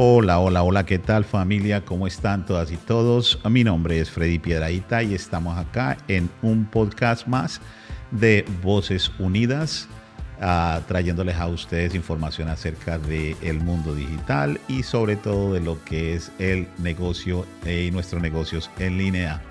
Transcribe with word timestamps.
Hola, 0.00 0.38
hola, 0.38 0.62
hola, 0.62 0.86
¿qué 0.86 1.00
tal 1.00 1.24
familia? 1.24 1.84
¿Cómo 1.84 2.06
están 2.06 2.46
todas 2.46 2.70
y 2.70 2.76
todos? 2.76 3.40
Mi 3.50 3.64
nombre 3.64 3.98
es 3.98 4.08
Freddy 4.08 4.38
Piedraíta 4.38 5.02
y 5.02 5.12
estamos 5.12 5.58
acá 5.58 5.96
en 6.06 6.30
un 6.40 6.66
podcast 6.66 7.26
más 7.26 7.60
de 8.12 8.44
Voces 8.62 9.10
Unidas, 9.18 9.88
uh, 10.40 10.80
trayéndoles 10.86 11.34
a 11.34 11.48
ustedes 11.48 11.96
información 11.96 12.46
acerca 12.48 12.96
del 12.96 13.36
el 13.42 13.58
mundo 13.60 13.92
digital 13.92 14.60
y 14.68 14.84
sobre 14.84 15.16
todo 15.16 15.52
de 15.52 15.58
lo 15.58 15.82
que 15.84 16.14
es 16.14 16.30
el 16.38 16.68
negocio 16.78 17.44
eh, 17.66 17.86
y 17.88 17.90
nuestros 17.90 18.22
negocios 18.22 18.70
en 18.78 18.98
línea. 18.98 19.42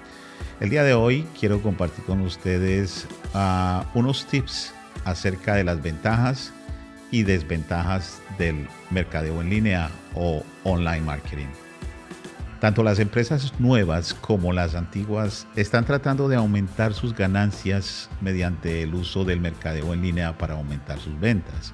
El 0.61 0.69
día 0.69 0.83
de 0.83 0.93
hoy 0.93 1.27
quiero 1.37 1.61
compartir 1.61 2.05
con 2.05 2.21
ustedes 2.21 3.05
uh, 3.33 3.83
unos 3.99 4.25
tips 4.27 4.73
acerca 5.03 5.55
de 5.55 5.65
las 5.65 5.81
ventajas 5.81 6.53
y 7.11 7.23
desventajas 7.23 8.21
del 8.37 8.67
mercadeo 8.89 9.41
en 9.41 9.49
línea 9.49 9.89
o 10.15 10.43
online 10.63 11.01
marketing. 11.01 11.47
Tanto 12.59 12.83
las 12.83 12.97
empresas 12.97 13.53
nuevas 13.59 14.15
como 14.15 14.51
las 14.51 14.73
antiguas 14.73 15.47
están 15.55 15.85
tratando 15.85 16.27
de 16.27 16.37
aumentar 16.37 16.93
sus 16.93 17.13
ganancias 17.13 18.09
mediante 18.19 18.81
el 18.81 18.95
uso 18.95 19.23
del 19.23 19.39
mercadeo 19.39 19.93
en 19.93 20.01
línea 20.01 20.37
para 20.37 20.55
aumentar 20.55 20.97
sus 20.99 21.19
ventas, 21.19 21.73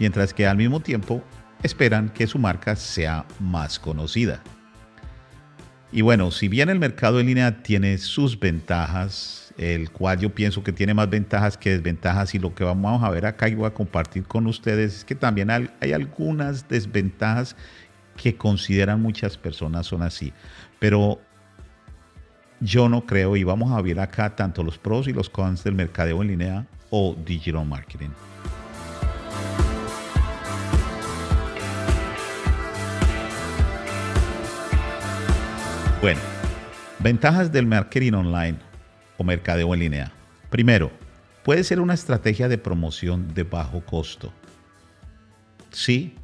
mientras 0.00 0.34
que 0.34 0.46
al 0.48 0.56
mismo 0.56 0.80
tiempo 0.80 1.22
esperan 1.62 2.08
que 2.08 2.26
su 2.26 2.38
marca 2.38 2.74
sea 2.74 3.26
más 3.38 3.78
conocida. 3.78 4.42
Y 5.94 6.02
bueno, 6.02 6.32
si 6.32 6.48
bien 6.48 6.70
el 6.70 6.80
mercado 6.80 7.20
en 7.20 7.26
línea 7.26 7.62
tiene 7.62 7.98
sus 7.98 8.40
ventajas, 8.40 9.54
el 9.56 9.92
cual 9.92 10.18
yo 10.18 10.34
pienso 10.34 10.64
que 10.64 10.72
tiene 10.72 10.92
más 10.92 11.08
ventajas 11.08 11.56
que 11.56 11.70
desventajas 11.70 12.34
y 12.34 12.40
lo 12.40 12.52
que 12.52 12.64
vamos 12.64 13.04
a 13.04 13.10
ver 13.10 13.26
acá 13.26 13.48
y 13.48 13.54
voy 13.54 13.66
a 13.66 13.70
compartir 13.74 14.24
con 14.24 14.48
ustedes 14.48 14.96
es 14.96 15.04
que 15.04 15.14
también 15.14 15.50
hay 15.52 15.92
algunas 15.92 16.68
desventajas 16.68 17.54
que 18.16 18.34
consideran 18.34 19.00
muchas 19.00 19.38
personas 19.38 19.86
son 19.86 20.02
así, 20.02 20.32
pero 20.80 21.20
yo 22.58 22.88
no 22.88 23.06
creo 23.06 23.36
y 23.36 23.44
vamos 23.44 23.70
a 23.70 23.80
ver 23.80 24.00
acá 24.00 24.34
tanto 24.34 24.64
los 24.64 24.78
pros 24.78 25.06
y 25.06 25.12
los 25.12 25.30
cons 25.30 25.62
del 25.62 25.76
mercadeo 25.76 26.22
en 26.22 26.28
línea 26.28 26.66
o 26.90 27.14
digital 27.24 27.66
marketing. 27.66 28.10
Bueno, 36.04 36.20
ventajas 36.98 37.50
del 37.50 37.64
marketing 37.64 38.12
online 38.12 38.58
o 39.16 39.24
mercadeo 39.24 39.72
en 39.72 39.80
línea. 39.80 40.12
Primero, 40.50 40.90
puede 41.42 41.64
ser 41.64 41.80
una 41.80 41.94
estrategia 41.94 42.46
de 42.46 42.58
promoción 42.58 43.32
de 43.32 43.42
bajo 43.42 43.80
costo. 43.80 44.30
Sí, 45.70 46.14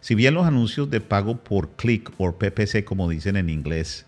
si 0.00 0.14
bien 0.14 0.34
los 0.34 0.44
anuncios 0.44 0.90
de 0.90 1.00
pago 1.00 1.42
por 1.42 1.76
clic 1.76 2.12
o 2.18 2.36
PPC, 2.36 2.84
como 2.84 3.08
dicen 3.08 3.38
en 3.38 3.48
inglés, 3.48 4.04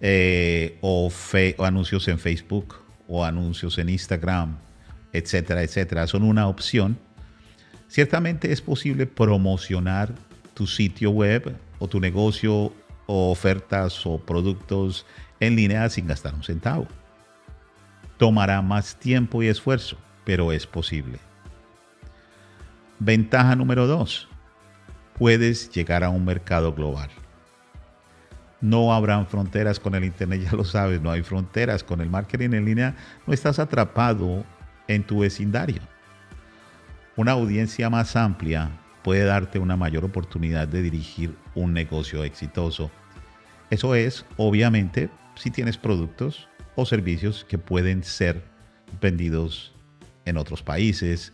eh, 0.00 0.78
o, 0.80 1.12
o 1.58 1.64
anuncios 1.66 2.08
en 2.08 2.18
Facebook 2.18 2.76
o 3.06 3.26
anuncios 3.26 3.76
en 3.76 3.90
Instagram, 3.90 4.56
etcétera, 5.12 5.62
etcétera, 5.62 6.06
son 6.06 6.22
una 6.22 6.48
opción, 6.48 6.98
ciertamente 7.86 8.50
es 8.50 8.62
posible 8.62 9.04
promocionar 9.04 10.14
tu 10.54 10.66
sitio 10.66 11.10
web 11.10 11.54
o 11.78 11.86
tu 11.86 12.00
negocio 12.00 12.72
o 13.08 13.32
ofertas 13.32 14.06
o 14.06 14.18
productos 14.18 15.06
en 15.40 15.56
línea 15.56 15.88
sin 15.88 16.06
gastar 16.06 16.34
un 16.34 16.44
centavo. 16.44 16.86
Tomará 18.18 18.60
más 18.62 18.96
tiempo 18.96 19.42
y 19.42 19.48
esfuerzo, 19.48 19.96
pero 20.24 20.52
es 20.52 20.66
posible. 20.66 21.18
Ventaja 22.98 23.56
número 23.56 23.86
dos. 23.86 24.28
Puedes 25.18 25.70
llegar 25.70 26.04
a 26.04 26.10
un 26.10 26.24
mercado 26.24 26.74
global. 26.74 27.10
No 28.60 28.92
habrán 28.92 29.26
fronteras 29.26 29.80
con 29.80 29.94
el 29.94 30.04
Internet, 30.04 30.42
ya 30.50 30.52
lo 30.52 30.64
sabes, 30.64 31.00
no 31.00 31.10
hay 31.10 31.22
fronteras. 31.22 31.82
Con 31.82 32.00
el 32.00 32.10
marketing 32.10 32.50
en 32.52 32.64
línea 32.64 32.96
no 33.26 33.32
estás 33.32 33.58
atrapado 33.58 34.44
en 34.86 35.02
tu 35.04 35.20
vecindario. 35.20 35.80
Una 37.16 37.32
audiencia 37.32 37.88
más 37.88 38.16
amplia 38.16 38.70
puede 39.02 39.24
darte 39.24 39.58
una 39.58 39.76
mayor 39.76 40.04
oportunidad 40.04 40.68
de 40.68 40.82
dirigir 40.82 41.34
un 41.54 41.72
negocio 41.72 42.24
exitoso. 42.24 42.90
Eso 43.70 43.94
es, 43.94 44.24
obviamente, 44.36 45.10
si 45.34 45.50
tienes 45.50 45.76
productos 45.76 46.48
o 46.74 46.86
servicios 46.86 47.44
que 47.48 47.58
pueden 47.58 48.02
ser 48.02 48.42
vendidos 49.00 49.74
en 50.24 50.36
otros 50.36 50.62
países, 50.62 51.32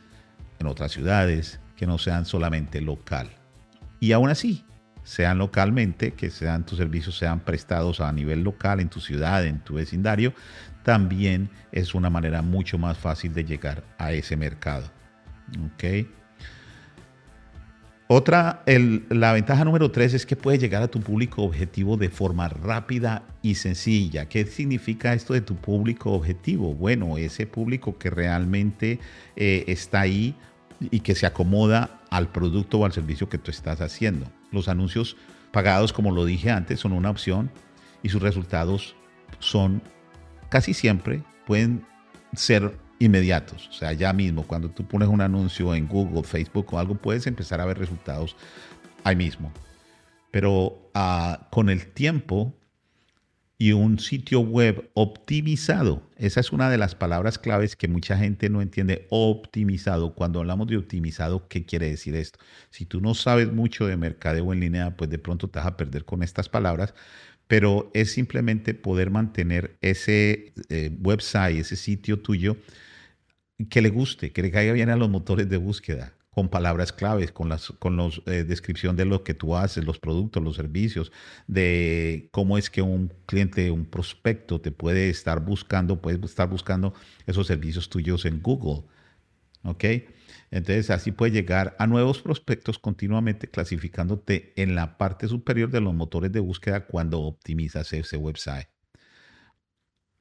en 0.59 0.67
otras 0.67 0.93
ciudades, 0.93 1.61
que 1.77 1.87
no 1.87 1.99
sean 1.99 2.25
solamente 2.27 2.81
local. 2.81 3.31
Y 4.01 4.13
aún 4.13 4.31
así, 4.31 4.65
sean 5.05 5.39
localmente, 5.39 6.13
que 6.13 6.31
sean 6.31 6.65
tus 6.65 6.79
servicios 6.79 7.17
sean 7.17 7.41
prestados 7.41 8.01
a 8.01 8.11
nivel 8.13 8.43
local 8.43 8.81
en 8.81 8.89
tu 8.89 9.01
ciudad, 9.01 9.45
en 9.45 9.61
tu 9.61 9.75
vecindario, 9.75 10.33
también 10.83 11.51
es 11.73 11.95
una 11.95 12.11
manera 12.11 12.43
mucho 12.43 12.79
más 12.79 12.99
fácil 12.99 13.33
de 13.33 13.45
llegar 13.45 13.85
a 13.99 14.13
ese 14.13 14.37
mercado. 14.37 14.91
¿Ok? 15.67 16.07
Otra, 18.07 18.63
la 19.09 19.33
ventaja 19.33 19.65
número 19.65 19.91
tres 19.91 20.13
es 20.13 20.27
que 20.27 20.37
puedes 20.37 20.61
llegar 20.61 20.83
a 20.83 20.89
tu 20.89 21.01
público 21.01 21.43
objetivo 21.43 21.97
de 21.97 22.11
forma 22.11 22.49
rápida 22.49 23.23
y 23.41 23.55
sencilla. 23.55 24.29
¿Qué 24.29 24.45
significa 24.45 25.15
esto 25.15 25.33
de 25.33 25.41
tu 25.41 25.57
público 25.57 26.13
objetivo? 26.13 26.75
Bueno, 26.75 27.17
ese 27.17 27.47
público 27.47 27.97
que 27.97 28.11
realmente 28.11 28.99
eh, 29.37 29.65
está 29.69 30.03
ahí 30.03 30.35
y 30.81 31.01
que 31.01 31.15
se 31.15 31.25
acomoda 31.25 32.03
al 32.11 32.29
producto 32.29 32.81
o 32.81 32.85
al 32.85 32.93
servicio 32.93 33.31
que 33.31 33.39
tú 33.39 33.51
estás 33.51 33.81
haciendo. 33.81 34.27
Los 34.53 34.69
anuncios 34.69 35.17
pagados, 35.51 35.95
como 35.95 36.11
lo 36.11 36.27
dije 36.27 36.51
antes, 36.51 36.81
son 36.81 36.93
una 36.93 37.09
opción 37.09 37.51
y 38.03 38.11
sus 38.11 38.21
resultados 38.21 38.97
son 39.39 39.81
casi 40.51 40.75
siempre, 40.75 41.23
pueden 41.47 41.87
ser 42.35 42.77
inmediatos. 42.99 43.69
O 43.69 43.73
sea, 43.73 43.93
ya 43.93 44.13
mismo, 44.13 44.47
cuando 44.47 44.71
tú 44.71 44.87
pones 44.87 45.09
un 45.09 45.21
anuncio 45.21 45.75
en 45.75 45.87
Google, 45.89 46.23
Facebook 46.23 46.73
o 46.73 46.79
algo, 46.79 46.95
puedes 46.95 47.27
empezar 47.27 47.61
a 47.61 47.67
ver 47.67 47.79
resultados 47.79 48.37
ahí 49.05 49.17
mismo. 49.17 49.53
Pero 50.31 50.91
ah, 50.95 51.49
con 51.51 51.71
el 51.71 51.87
tiempo 51.93 52.55
y 53.57 53.73
un 53.73 54.01
sitio 54.01 54.41
web 54.41 54.91
optimizado, 54.95 56.03
esa 56.17 56.41
es 56.41 56.53
una 56.53 56.69
de 56.71 56.77
las 56.77 56.97
palabras 56.97 57.39
claves 57.39 57.77
que 57.77 57.87
mucha 57.87 58.17
gente 58.19 58.51
no 58.51 58.61
entiende, 58.61 59.07
optimizado. 59.11 60.15
Cuando 60.15 60.41
hablamos 60.41 60.67
de 60.67 60.77
optimizado, 60.77 61.47
¿qué 61.49 61.65
quiere 61.65 61.89
decir 61.89 62.17
esto? 62.17 62.41
Si 62.71 62.85
tú 62.85 63.01
no 63.01 63.15
sabes 63.15 63.53
mucho 63.53 63.87
de 63.87 63.97
mercadeo 63.97 64.53
en 64.53 64.61
línea, 64.61 64.97
pues 64.97 65.09
de 65.09 65.19
pronto 65.19 65.49
te 65.49 65.61
vas 65.61 65.69
a 65.69 65.77
perder 65.77 66.05
con 66.05 66.23
estas 66.23 66.49
palabras, 66.49 66.95
pero 67.55 67.89
es 67.95 68.11
simplemente 68.11 68.75
poder 68.75 69.13
mantener 69.13 69.79
ese 69.81 70.53
eh, 70.71 70.91
website, 71.01 71.61
ese 71.61 71.77
sitio 71.77 72.19
tuyo, 72.19 72.57
que 73.71 73.81
le 73.81 73.91
guste, 73.91 74.33
que 74.33 74.43
le 74.43 74.51
caiga 74.51 74.73
bien 74.73 74.91
a 74.91 74.97
los 74.97 75.09
motores 75.09 75.49
de 75.49 75.57
búsqueda, 75.57 76.15
con 76.31 76.49
palabras 76.49 76.93
claves, 76.93 77.31
con 77.31 77.49
la 77.49 77.61
con 77.79 77.97
los, 77.97 78.23
eh, 78.27 78.43
descripción 78.43 78.97
de 78.97 79.05
lo 79.05 79.23
que 79.23 79.35
tú 79.35 79.55
haces, 79.55 79.85
los 79.85 80.01
productos, 80.01 80.43
los 80.43 80.57
servicios, 80.57 81.13
de 81.47 82.29
cómo 82.33 82.59
es 82.59 82.71
que 82.71 82.83
un 82.83 83.13
cliente, 83.25 83.71
un 83.71 83.85
prospecto 83.85 84.61
te 84.61 84.73
puede 84.73 85.09
estar 85.09 85.39
buscando, 85.39 86.03
puede 86.03 86.19
estar 86.27 86.49
buscando 86.49 86.93
esos 87.25 87.47
servicios 87.47 87.89
tuyos 87.89 88.25
en 88.25 88.43
Google. 88.43 88.83
¿Ok? 89.63 89.85
Entonces 90.55 90.89
así 90.91 91.11
puede 91.11 91.33
llegar 91.33 91.75
a 91.81 91.89
nuevos 91.89 92.23
prospectos 92.23 92.79
continuamente 92.79 93.49
clasificándote 93.49 94.53
en 94.55 94.77
la 94.77 94.97
parte 94.99 95.27
superior 95.27 95.69
de 95.69 95.81
los 95.81 95.95
motores 95.95 96.31
de 96.31 96.39
búsqueda 96.39 96.87
cuando 96.87 97.23
optimizas 97.23 97.93
ese 97.93 98.17
website. 98.17 98.69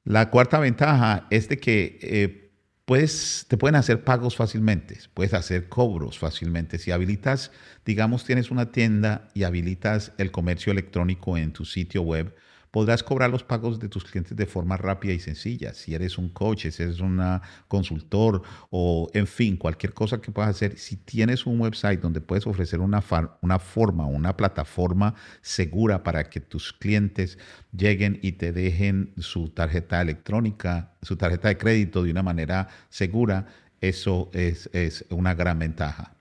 La 0.03 0.31
cuarta 0.31 0.57
ventaja 0.57 1.27
es 1.29 1.49
de 1.49 1.59
que 1.59 1.99
eh, 2.01 2.51
pues 2.85 3.45
te 3.47 3.57
pueden 3.57 3.75
hacer 3.75 4.03
pagos 4.03 4.35
fácilmente, 4.35 4.97
puedes 5.13 5.35
hacer 5.35 5.69
cobros 5.69 6.17
fácilmente. 6.17 6.79
Si 6.79 6.89
habilitas, 6.89 7.51
digamos, 7.85 8.25
tienes 8.25 8.49
una 8.49 8.71
tienda 8.71 9.29
y 9.35 9.43
habilitas 9.43 10.13
el 10.17 10.31
comercio 10.31 10.71
electrónico 10.71 11.37
en 11.37 11.53
tu 11.53 11.63
sitio 11.63 12.01
web, 12.01 12.35
podrás 12.73 13.03
cobrar 13.03 13.29
los 13.29 13.43
pagos 13.43 13.79
de 13.79 13.87
tus 13.87 14.03
clientes 14.03 14.35
de 14.35 14.47
forma 14.47 14.77
rápida 14.77 15.13
y 15.13 15.19
sencilla. 15.19 15.75
Si 15.75 15.93
eres 15.93 16.17
un 16.17 16.29
coach, 16.29 16.65
si 16.69 16.81
eres 16.81 17.01
un 17.01 17.21
consultor 17.67 18.41
o, 18.71 19.11
en 19.13 19.27
fin, 19.27 19.57
cualquier 19.57 19.93
cosa 19.93 20.19
que 20.19 20.31
puedas 20.31 20.49
hacer, 20.49 20.79
si 20.79 20.97
tienes 20.97 21.45
un 21.45 21.61
website 21.61 22.01
donde 22.01 22.19
puedes 22.19 22.47
ofrecer 22.47 22.79
una, 22.79 23.03
una 23.41 23.59
forma, 23.59 24.07
una 24.07 24.35
plataforma 24.35 25.13
segura 25.43 26.01
para 26.01 26.31
que 26.31 26.39
tus 26.39 26.73
clientes 26.73 27.37
lleguen 27.71 28.17
y 28.23 28.31
te 28.31 28.51
dejen 28.51 29.13
su 29.19 29.49
tarjeta 29.49 30.01
electrónica, 30.01 30.97
su 31.03 31.15
tarjeta 31.15 31.49
de 31.49 31.59
crédito 31.59 32.01
de 32.01 32.09
una 32.09 32.23
manera 32.23 32.69
segura, 32.89 33.49
eso 33.81 34.31
es, 34.33 35.05
una 35.11 35.35
gran 35.35 35.59
ventaja. 35.59 36.17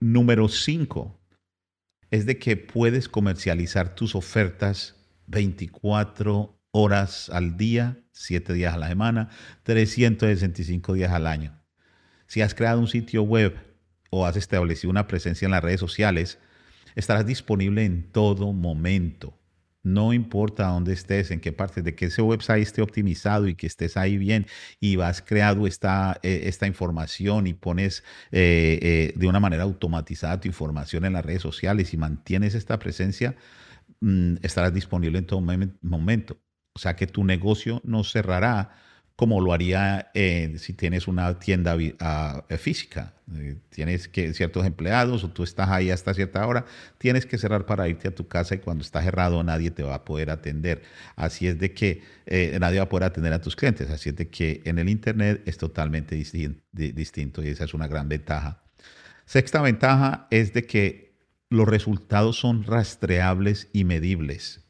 Número 0.00 0.48
5 0.48 1.18
es 2.10 2.26
de 2.26 2.38
que 2.38 2.58
puedes 2.58 3.08
comercializar 3.08 3.94
tus 3.94 4.14
ofertas 4.14 4.95
24 5.26 6.58
horas 6.70 7.30
al 7.30 7.56
día, 7.56 7.98
7 8.12 8.52
días 8.52 8.74
a 8.74 8.78
la 8.78 8.88
semana, 8.88 9.30
365 9.62 10.94
días 10.94 11.12
al 11.12 11.26
año. 11.26 11.58
Si 12.26 12.42
has 12.42 12.54
creado 12.54 12.80
un 12.80 12.88
sitio 12.88 13.22
web 13.22 13.56
o 14.10 14.26
has 14.26 14.36
establecido 14.36 14.90
una 14.90 15.06
presencia 15.06 15.46
en 15.46 15.52
las 15.52 15.62
redes 15.62 15.80
sociales, 15.80 16.38
estarás 16.94 17.26
disponible 17.26 17.84
en 17.84 18.10
todo 18.10 18.52
momento. 18.52 19.38
No 19.82 20.12
importa 20.12 20.66
dónde 20.66 20.92
estés, 20.92 21.30
en 21.30 21.38
qué 21.38 21.52
parte, 21.52 21.80
de 21.80 21.94
que 21.94 22.06
ese 22.06 22.20
website 22.20 22.60
esté 22.60 22.82
optimizado 22.82 23.46
y 23.46 23.54
que 23.54 23.68
estés 23.68 23.96
ahí 23.96 24.18
bien 24.18 24.46
y 24.80 24.96
vas 24.96 25.22
creado 25.22 25.68
esta, 25.68 26.18
eh, 26.24 26.42
esta 26.46 26.66
información 26.66 27.46
y 27.46 27.54
pones 27.54 28.02
eh, 28.32 28.80
eh, 28.82 29.12
de 29.14 29.28
una 29.28 29.38
manera 29.38 29.62
automatizada 29.62 30.40
tu 30.40 30.48
información 30.48 31.04
en 31.04 31.12
las 31.12 31.24
redes 31.24 31.42
sociales 31.42 31.94
y 31.94 31.98
mantienes 31.98 32.56
esta 32.56 32.80
presencia, 32.80 33.36
mm, 34.00 34.36
estarás 34.42 34.72
disponible 34.72 35.18
en 35.18 35.26
todo 35.26 35.40
momento. 35.82 36.38
O 36.74 36.78
sea 36.78 36.96
que 36.96 37.06
tu 37.06 37.24
negocio 37.24 37.80
no 37.84 38.04
cerrará 38.04 38.70
como 39.16 39.40
lo 39.40 39.54
haría 39.54 40.10
eh, 40.12 40.56
si 40.58 40.74
tienes 40.74 41.08
una 41.08 41.38
tienda 41.38 41.76
ah, 42.00 42.44
eh, 42.50 42.58
física. 42.58 43.14
Eh, 43.34 43.56
tienes 43.70 44.08
que 44.08 44.34
ciertos 44.34 44.66
empleados 44.66 45.24
o 45.24 45.30
tú 45.30 45.42
estás 45.42 45.70
ahí 45.70 45.90
hasta 45.90 46.12
cierta 46.12 46.46
hora, 46.46 46.66
tienes 46.98 47.24
que 47.24 47.38
cerrar 47.38 47.64
para 47.64 47.88
irte 47.88 48.08
a 48.08 48.14
tu 48.14 48.28
casa 48.28 48.54
y 48.54 48.58
cuando 48.58 48.84
está 48.84 49.02
cerrado 49.02 49.42
nadie 49.42 49.70
te 49.70 49.82
va 49.82 49.94
a 49.94 50.04
poder 50.04 50.30
atender. 50.30 50.82
Así 51.16 51.48
es 51.48 51.58
de 51.58 51.72
que 51.72 52.02
nadie 52.60 52.78
va 52.78 52.84
a 52.84 52.88
poder 52.90 53.04
atender 53.04 53.32
a 53.32 53.40
tus 53.40 53.56
clientes. 53.56 53.90
Así 53.90 54.10
es 54.10 54.16
de 54.16 54.28
que 54.28 54.60
en 54.66 54.78
el 54.78 54.88
Internet 54.90 55.42
es 55.46 55.56
totalmente 55.56 56.14
distinto 56.14 57.42
y 57.42 57.48
esa 57.48 57.64
es 57.64 57.72
una 57.72 57.88
gran 57.88 58.08
ventaja. 58.08 58.62
Sexta 59.24 59.62
ventaja 59.62 60.28
es 60.30 60.52
de 60.52 60.66
que 60.66 61.05
los 61.50 61.68
resultados 61.68 62.38
son 62.38 62.64
rastreables 62.64 63.68
y 63.72 63.84
medibles 63.84 64.66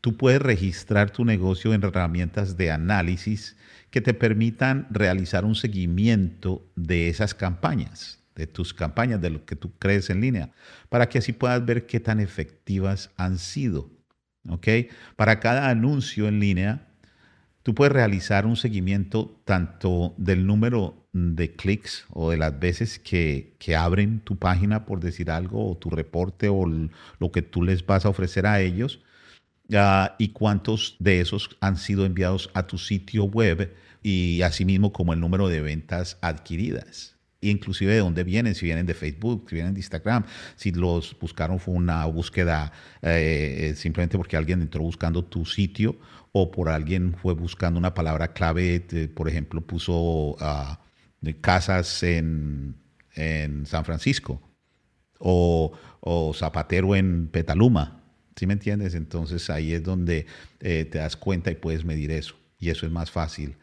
tú 0.00 0.16
puedes 0.16 0.40
registrar 0.40 1.10
tu 1.10 1.24
negocio 1.24 1.74
en 1.74 1.82
herramientas 1.82 2.56
de 2.56 2.70
análisis 2.70 3.56
que 3.90 4.00
te 4.00 4.14
permitan 4.14 4.86
realizar 4.90 5.44
un 5.44 5.54
seguimiento 5.54 6.70
de 6.76 7.08
esas 7.08 7.34
campañas, 7.34 8.22
de 8.34 8.46
tus 8.46 8.74
campañas, 8.74 9.20
de 9.20 9.30
lo 9.30 9.44
que 9.44 9.56
tú 9.56 9.72
crees 9.78 10.10
en 10.10 10.20
línea, 10.20 10.50
para 10.88 11.08
que 11.08 11.18
así 11.18 11.32
puedas 11.32 11.64
ver 11.64 11.86
qué 11.86 12.00
tan 12.00 12.20
efectivas 12.20 13.10
han 13.16 13.38
sido. 13.38 13.90
Para 15.16 15.40
cada 15.40 15.68
anuncio 15.68 16.28
en 16.28 16.40
línea, 16.40 16.88
tú 17.62 17.74
puedes 17.74 17.92
realizar 17.92 18.46
un 18.46 18.56
seguimiento 18.56 19.42
tanto 19.44 20.14
del 20.16 20.46
número 20.46 21.07
de 21.36 21.52
clics 21.52 22.06
o 22.10 22.30
de 22.30 22.36
las 22.36 22.58
veces 22.58 22.98
que, 22.98 23.54
que, 23.58 23.76
abren 23.76 24.20
tu 24.20 24.36
página, 24.36 24.86
por 24.86 25.00
decir 25.00 25.30
algo, 25.30 25.70
o 25.70 25.76
tu 25.76 25.90
reporte 25.90 26.48
o 26.48 26.64
lo 26.66 27.32
que 27.32 27.42
tú 27.42 27.62
les 27.62 27.84
vas 27.84 28.04
a 28.04 28.08
ofrecer 28.08 28.46
a 28.46 28.60
ellos, 28.60 29.00
y 30.18 30.28
cuántos 30.28 30.96
de 30.98 31.20
esos 31.20 31.56
han 31.60 31.76
sido 31.76 32.06
enviados 32.06 32.50
a 32.54 32.66
tu 32.66 32.78
sitio 32.78 33.24
web 33.24 33.74
y 34.02 34.40
asimismo 34.42 34.92
como 34.92 35.12
el 35.12 35.20
número 35.20 35.48
de 35.48 35.60
ventas 35.60 36.16
adquiridas. 36.22 37.16
Inclusive 37.40 37.92
de 37.92 37.98
dónde 37.98 38.24
vienen, 38.24 38.54
si 38.54 38.64
vienen 38.66 38.86
de 38.86 38.94
Facebook, 38.94 39.46
si 39.48 39.56
vienen 39.56 39.74
de 39.74 39.80
Instagram, 39.80 40.24
si 40.56 40.72
los 40.72 41.16
buscaron 41.20 41.60
fue 41.60 41.74
una 41.74 42.04
búsqueda 42.06 42.72
eh, 43.02 43.74
simplemente 43.76 44.16
porque 44.16 44.36
alguien 44.36 44.62
entró 44.62 44.82
buscando 44.82 45.22
tu 45.24 45.44
sitio 45.44 45.96
o 46.32 46.50
por 46.50 46.68
alguien 46.68 47.14
fue 47.14 47.34
buscando 47.34 47.78
una 47.78 47.94
palabra 47.94 48.32
clave, 48.32 48.80
por 49.14 49.28
ejemplo, 49.28 49.60
puso 49.60 50.36
ah, 51.26 51.30
casas 51.40 52.02
en, 52.02 52.76
en, 53.14 53.66
San 53.66 53.84
Francisco 53.84 54.40
o, 55.18 55.72
o 56.00 56.34
zapatero 56.34 56.94
en 56.94 57.28
Petaluma 57.28 57.98
¿Sí 58.38 58.46
me 58.46 58.52
entiendes? 58.52 58.94
Entonces 58.94 59.50
ahí 59.50 59.72
es 59.72 59.82
donde 59.82 60.26
eh, 60.60 60.84
te 60.84 60.98
das 60.98 61.16
cuenta 61.16 61.50
y 61.50 61.56
puedes 61.56 61.84
medir 61.84 62.12
eso. 62.12 62.36
Y 62.56 62.70
eso 62.70 62.86
es 62.86 62.92
más 62.92 63.10
fácil. 63.10 63.56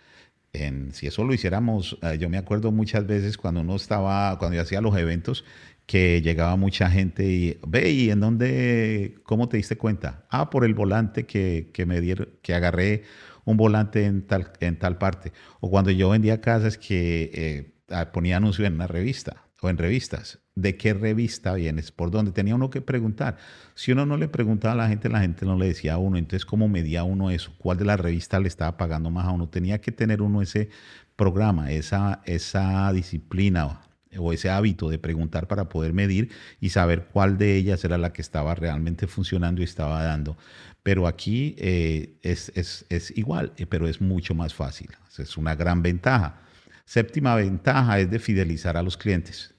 Si 0.94 1.08
eso 1.08 1.26
lo 1.26 1.34
hiciéramos, 1.34 1.98
eh, 2.02 2.18
yo 2.18 2.30
me 2.30 2.38
acuerdo 2.38 2.72
muchas 2.72 3.06
veces 3.06 3.38
cuando 3.38 3.60
uno 3.62 3.76
estaba, 3.76 4.38
cuando 4.40 4.56
yo 4.56 4.62
hacía 4.62 4.80
los 4.80 4.98
eventos, 4.98 5.44
que 5.86 6.22
llegaba 6.22 6.56
mucha 6.56 6.90
gente 6.90 7.26
y 7.26 7.58
ve, 7.68 7.92
¿y 7.92 8.10
en 8.10 8.22
dónde, 8.22 9.16
cómo 9.24 9.50
te 9.50 9.58
diste 9.58 9.78
cuenta? 9.78 10.26
Ah, 10.30 10.50
por 10.50 10.64
el 10.66 10.74
volante 10.74 11.26
que, 11.26 11.72
que 11.74 11.86
me 11.86 12.00
dieron, 12.00 12.30
que 12.42 12.54
agarré 12.54 13.04
un 13.46 13.58
volante 13.58 14.06
en 14.06 14.26
tal, 14.28 14.52
en 14.60 14.78
tal 14.78 14.98
parte. 14.98 15.32
O 15.60 15.70
cuando 15.70 15.92
yo 15.92 16.10
vendía 16.10 16.42
casas 16.42 16.78
que 16.78 17.32
eh, 17.34 18.06
ponía 18.12 18.38
anuncios 18.38 18.68
en 18.68 18.74
una 18.74 18.88
revista 18.88 19.48
o 19.62 19.70
en 19.70 19.78
revistas. 19.78 20.40
¿De 20.56 20.78
qué 20.78 20.94
revista 20.94 21.54
vienes? 21.54 21.92
¿Por 21.92 22.12
dónde? 22.12 22.32
Tenía 22.32 22.56
uno 22.56 22.70
que 22.70 22.82
preguntar. 22.82 23.38
Si 23.74 23.92
uno 23.92 24.06
no 24.06 24.18
le 24.18 24.28
preguntaba 24.28 24.74
a 24.74 24.78
la 24.78 24.88
gente, 24.88 25.10
la 25.10 25.20
gente 25.20 25.46
no 25.46 25.58
le 25.58 25.68
decía 25.68 25.96
a 25.96 25.98
uno. 25.98 26.18
Entonces, 26.18 26.46
¿cómo 26.46 26.68
medía 26.68 27.04
uno 27.04 27.30
eso? 27.30 27.54
¿Cuál 27.58 27.78
de 27.78 27.86
las 27.86 28.00
revistas 28.00 28.42
le 28.42 28.48
estaba 28.48 28.78
pagando 28.78 29.10
más 29.10 29.26
a 29.26 29.32
uno? 29.32 29.50
Tenía 29.50 29.82
que 29.82 29.92
tener 29.92 30.22
uno 30.22 30.42
ese 30.42 30.70
programa, 31.16 31.72
esa, 31.72 32.22
esa 32.26 32.92
disciplina 32.94 33.82
o 34.18 34.34
ese 34.34 34.50
hábito 34.50 34.90
de 34.90 34.98
preguntar 34.98 35.48
para 35.48 35.70
poder 35.70 35.94
medir 35.94 36.32
y 36.60 36.70
saber 36.70 37.08
cuál 37.12 37.38
de 37.38 37.56
ellas 37.56 37.84
era 37.84 37.98
la 37.98 38.14
que 38.14 38.22
estaba 38.22 38.56
realmente 38.56 39.08
funcionando 39.08 39.62
y 39.62 39.66
estaba 39.66 40.04
dando. 40.04 40.38
Pero 40.84 41.08
aquí 41.08 41.56
eh, 41.58 42.18
es, 42.22 42.52
es, 42.56 42.86
es, 42.90 43.16
igual, 43.18 43.54
eh, 43.58 43.66
pero 43.66 43.88
es 43.88 44.02
mucho 44.02 44.36
más 44.36 44.54
fácil. 44.54 44.90
Es 45.18 45.38
una 45.38 45.56
gran 45.56 45.82
ventaja. 45.82 46.42
Séptima 46.86 47.36
ventaja 47.36 48.00
es 48.00 48.12
de 48.12 48.20
fidelizar 48.20 48.78
a 48.78 48.84
los 48.84 48.96
clientes. 48.96 49.56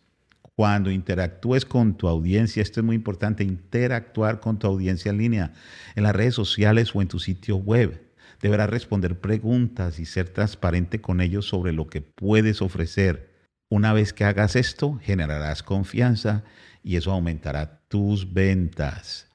Cuando 0.54 0.90
interactúes 0.90 1.66
con 1.66 1.96
tu 1.96 2.08
audiencia, 2.08 2.62
esto 2.62 2.80
es 2.80 2.86
muy 2.86 2.96
importante, 2.96 3.44
interactuar 3.44 4.40
con 4.40 4.58
tu 4.58 4.66
audiencia 4.66 5.10
en 5.10 5.18
línea, 5.18 5.52
en 5.96 6.04
las 6.04 6.16
redes 6.16 6.34
sociales 6.34 6.94
o 6.94 7.02
en 7.02 7.08
tu 7.08 7.18
sitio 7.18 7.56
web. 7.56 8.06
Deberás 8.40 8.70
responder 8.70 9.20
preguntas 9.20 9.98
y 9.98 10.06
ser 10.06 10.28
transparente 10.28 11.00
con 11.00 11.20
ellos 11.20 11.46
sobre 11.46 11.72
lo 11.72 11.88
que 11.88 12.02
puedes 12.02 12.62
ofrecer. 12.62 13.35
Una 13.68 13.92
vez 13.92 14.12
que 14.12 14.24
hagas 14.24 14.56
esto, 14.56 14.98
generarás 15.02 15.62
confianza 15.62 16.44
y 16.82 16.96
eso 16.96 17.10
aumentará 17.10 17.80
tus 17.88 18.32
ventas. 18.32 19.28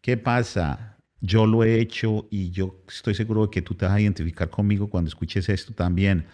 ¿Qué 0.00 0.16
pasa? 0.16 0.96
Yo 1.20 1.46
lo 1.46 1.62
he 1.62 1.80
hecho 1.80 2.26
y 2.30 2.50
yo 2.50 2.82
estoy 2.88 3.14
seguro 3.14 3.42
de 3.42 3.50
que 3.50 3.62
tú 3.62 3.74
te 3.74 3.84
vas 3.84 3.94
a 3.94 4.00
identificar 4.00 4.50
conmigo 4.50 4.90
cuando 4.90 5.08
escuches 5.08 5.48
esto 5.48 5.72
también. 5.72 6.26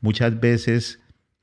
Muchas 0.00 0.38
veces 0.38 1.00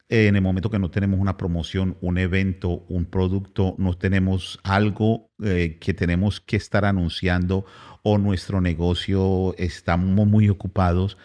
en 0.10 0.36
el 0.36 0.42
momento 0.42 0.70
que 0.70 0.80
no 0.80 0.92
tenemos 0.92 1.20
una 1.20 1.38
promoción, 1.38 1.98
un 2.02 2.18
evento, 2.18 2.86
un 2.88 3.06
producto, 3.06 3.76
no 3.78 3.98
tenemos 3.98 4.60
algo 4.64 5.32
eh, 5.44 5.78
que 5.80 5.94
tenemos 5.94 6.40
que 6.40 6.56
estar 6.56 6.86
anunciando 6.86 7.66
o 8.04 8.18
nuestro 8.18 8.62
negocio 8.62 9.56
estamos 9.58 10.28
muy 10.28 10.50
ocupados, 10.50 11.18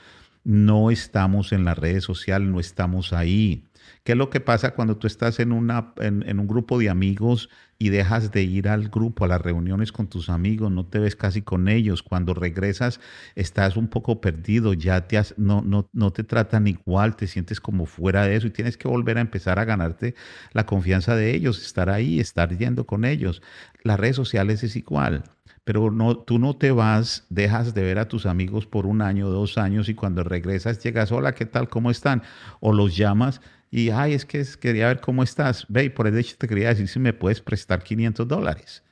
no 0.48 0.90
estamos 0.90 1.52
en 1.52 1.66
las 1.66 1.76
redes 1.76 2.04
sociales, 2.04 2.48
no 2.48 2.58
estamos 2.58 3.12
ahí. 3.12 3.64
¿Qué 4.02 4.12
es 4.12 4.18
lo 4.18 4.30
que 4.30 4.40
pasa 4.40 4.70
cuando 4.70 4.96
tú 4.96 5.06
estás 5.06 5.40
en, 5.40 5.52
una, 5.52 5.92
un 6.00 6.46
grupo 6.48 6.78
de 6.78 6.88
amigos 6.88 7.50
y 7.78 7.90
dejas 7.90 8.32
de 8.32 8.44
ir 8.44 8.66
al 8.66 8.88
grupo, 8.88 9.26
a 9.26 9.28
las 9.28 9.42
reuniones 9.42 9.92
con 9.92 10.06
tus 10.06 10.30
amigos, 10.30 10.72
no 10.72 10.86
te 10.86 11.00
ves 11.00 11.16
casi 11.16 11.42
con 11.42 11.68
ellos? 11.68 12.02
Cuando 12.02 12.32
regresas 12.32 12.98
estás 13.34 13.76
un 13.76 13.88
poco 13.88 14.22
perdido, 14.22 14.72
ya 14.72 15.06
te 15.06 15.20
no, 15.36 15.60
no, 15.60 15.90
no 15.92 16.12
te 16.14 16.24
tratan 16.24 16.66
igual, 16.66 17.14
te 17.16 17.26
sientes 17.26 17.60
como 17.60 17.84
fuera 17.84 18.24
de 18.24 18.36
eso 18.36 18.46
y 18.46 18.50
tienes 18.50 18.78
que 18.78 18.88
volver 18.88 19.18
a 19.18 19.20
empezar 19.20 19.58
a 19.58 19.66
ganarte 19.66 20.14
la 20.54 20.64
confianza 20.64 21.14
de 21.14 21.34
ellos, 21.34 21.62
estar 21.62 21.90
ahí, 21.90 22.20
estar 22.20 22.56
yendo 22.56 22.86
con 22.86 23.04
ellos. 23.04 23.42
Las 23.82 24.00
redes 24.00 24.16
sociales 24.16 24.62
es 24.62 24.76
igual 24.76 25.24
pero 25.68 25.90
no, 25.90 26.16
tú 26.16 26.38
no 26.38 26.56
te 26.56 26.70
vas, 26.70 27.26
dejas 27.28 27.74
de 27.74 27.82
ver 27.82 27.98
a 27.98 28.08
tus 28.08 28.24
amigos 28.24 28.64
por 28.64 28.86
un 28.86 29.02
año, 29.02 29.28
dos 29.28 29.58
años 29.58 29.90
y 29.90 29.94
cuando 29.94 30.24
regresas 30.24 30.82
llegas, 30.82 31.12
hola, 31.12 31.34
¿qué 31.34 31.44
tal? 31.44 31.68
¿Cómo 31.68 31.90
están? 31.90 32.22
O 32.60 32.72
los 32.72 32.96
llamas 32.96 33.42
y, 33.70 33.90
ay, 33.90 34.14
es 34.14 34.24
que 34.24 34.42
quería 34.58 34.86
ver 34.86 35.02
cómo 35.02 35.22
estás. 35.22 35.66
Ve, 35.68 35.90
por 35.90 36.06
el 36.06 36.16
hecho 36.16 36.36
te 36.38 36.48
quería 36.48 36.70
decir 36.70 36.88
si 36.88 36.98
me 36.98 37.12
puedes 37.12 37.42
prestar 37.42 37.82
500 37.82 38.26
dólares. 38.26 38.82